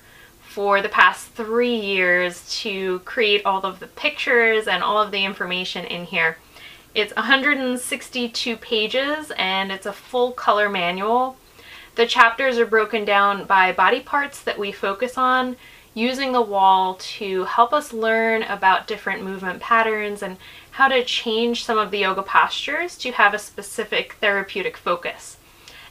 for 0.42 0.82
the 0.82 0.90
past 0.90 1.28
three 1.28 1.74
years 1.74 2.46
to 2.60 2.98
create 3.06 3.46
all 3.46 3.64
of 3.64 3.80
the 3.80 3.86
pictures 3.86 4.68
and 4.68 4.82
all 4.82 5.00
of 5.00 5.10
the 5.10 5.24
information 5.24 5.86
in 5.86 6.04
here. 6.04 6.36
It's 6.94 7.16
162 7.16 8.58
pages 8.58 9.32
and 9.38 9.72
it's 9.72 9.86
a 9.86 9.94
full 9.94 10.32
color 10.32 10.68
manual. 10.68 11.38
The 11.94 12.06
chapters 12.06 12.58
are 12.58 12.66
broken 12.66 13.06
down 13.06 13.46
by 13.46 13.72
body 13.72 14.00
parts 14.00 14.42
that 14.42 14.58
we 14.58 14.70
focus 14.70 15.16
on 15.16 15.56
using 15.94 16.32
the 16.32 16.40
wall 16.40 16.94
to 16.94 17.44
help 17.44 17.72
us 17.72 17.92
learn 17.92 18.42
about 18.44 18.86
different 18.86 19.22
movement 19.22 19.60
patterns 19.60 20.22
and 20.22 20.36
how 20.72 20.88
to 20.88 21.04
change 21.04 21.64
some 21.64 21.78
of 21.78 21.90
the 21.90 21.98
yoga 21.98 22.22
postures 22.22 22.96
to 22.96 23.12
have 23.12 23.34
a 23.34 23.38
specific 23.38 24.14
therapeutic 24.14 24.76
focus. 24.76 25.36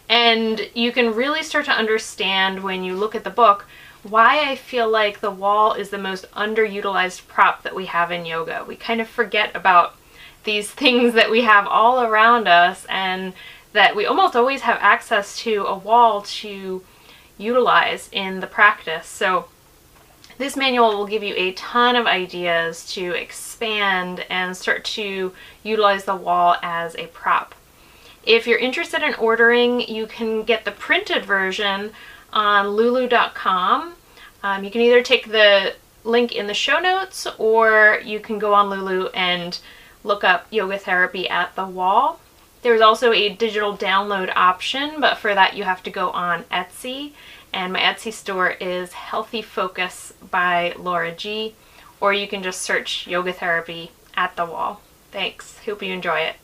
And 0.10 0.70
you 0.74 0.92
can 0.92 1.14
really 1.14 1.44
start 1.44 1.66
to 1.66 1.72
understand 1.72 2.64
when 2.64 2.84
you 2.84 2.96
look 2.96 3.16
at 3.16 3.24
the 3.24 3.30
book 3.30 3.66
why 4.04 4.50
I 4.50 4.56
feel 4.56 4.90
like 4.90 5.20
the 5.20 5.30
wall 5.30 5.74
is 5.74 5.92
the 5.92 5.98
most 5.98 6.30
underutilized 6.32 7.28
prop 7.28 7.62
that 7.64 7.76
we 7.76 7.86
have 7.86 8.12
in 8.12 8.26
yoga. 8.26 8.66
We 8.68 8.76
kind 8.76 9.00
of 9.00 9.08
forget 9.08 9.56
about 9.56 9.96
these 10.44 10.72
things 10.72 11.14
that 11.14 11.30
we 11.30 11.42
have 11.42 11.68
all 11.68 12.02
around 12.02 12.48
us 12.48 12.86
and 12.90 13.34
that 13.74 13.96
we 13.96 14.06
almost 14.06 14.36
always 14.36 14.62
have 14.62 14.78
access 14.82 15.38
to 15.38 15.66
a 15.66 15.78
wall 15.78 16.24
to 16.24 16.84
utilize 17.38 18.10
in 18.12 18.40
the 18.40 18.48
practice. 18.48 19.08
So 19.08 19.46
this 20.38 20.56
manual 20.56 20.98
will 20.98 21.08
give 21.08 21.24
you 21.24 21.34
a 21.36 21.54
ton 21.54 21.96
of 21.96 22.06
ideas 22.06 22.86
to 22.94 23.14
expand 23.14 24.26
and 24.30 24.56
start 24.56 24.84
to 24.86 25.34
utilize 25.64 26.06
the 26.06 26.16
wall 26.16 26.56
as 26.62 26.96
a 26.96 27.08
prop. 27.08 27.56
If 28.24 28.46
you're 28.46 28.60
interested 28.60 29.02
in 29.02 29.16
ordering, 29.16 29.82
you 29.82 30.08
can 30.08 30.44
get 30.44 30.66
the 30.66 30.72
printed 30.72 31.26
version 31.26 31.92
on 32.32 32.70
lulu.com. 32.70 33.94
Um, 34.44 34.64
you 34.64 34.72
can 34.72 34.82
either 34.82 35.02
take 35.02 35.32
the 35.32 35.76
link 36.04 36.32
in 36.32 36.48
the 36.48 36.54
show 36.54 36.80
notes 36.80 37.28
or 37.38 38.02
you 38.04 38.20
can 38.20 38.40
go 38.40 38.54
on 38.54 38.70
Lulu 38.70 39.08
and 39.10 39.60
look 40.04 40.24
up 40.24 40.48
yoga 40.50 40.78
therapy 40.78 41.30
at 41.30 41.56
the 41.56 41.66
wall. 41.66 42.20
There's 42.64 42.82
also 42.82 43.12
a 43.12 43.30
digital 43.30 43.76
download 43.76 44.32
option, 44.36 45.00
but 45.00 45.18
for 45.18 45.34
that 45.34 45.56
you 45.56 45.64
have 45.64 45.84
to 45.84 45.90
go 45.90 46.12
on 46.12 46.44
Etsy 46.46 47.14
and 47.54 47.74
my 47.74 47.80
Etsy 47.80 48.14
store 48.14 48.52
is 48.52 48.94
Healthy 48.94 49.42
Focus 49.42 50.14
by 50.30 50.74
Laura 50.78 51.14
G. 51.14 51.56
Or 52.00 52.14
you 52.14 52.28
can 52.28 52.42
just 52.42 52.62
search 52.62 53.06
yoga 53.08 53.34
therapy 53.34 53.92
at 54.16 54.36
the 54.36 54.46
wall. 54.46 54.82
Thanks. 55.12 55.60
Hope 55.66 55.84
you 55.84 55.94
enjoy 55.94 56.20
it. 56.20 56.36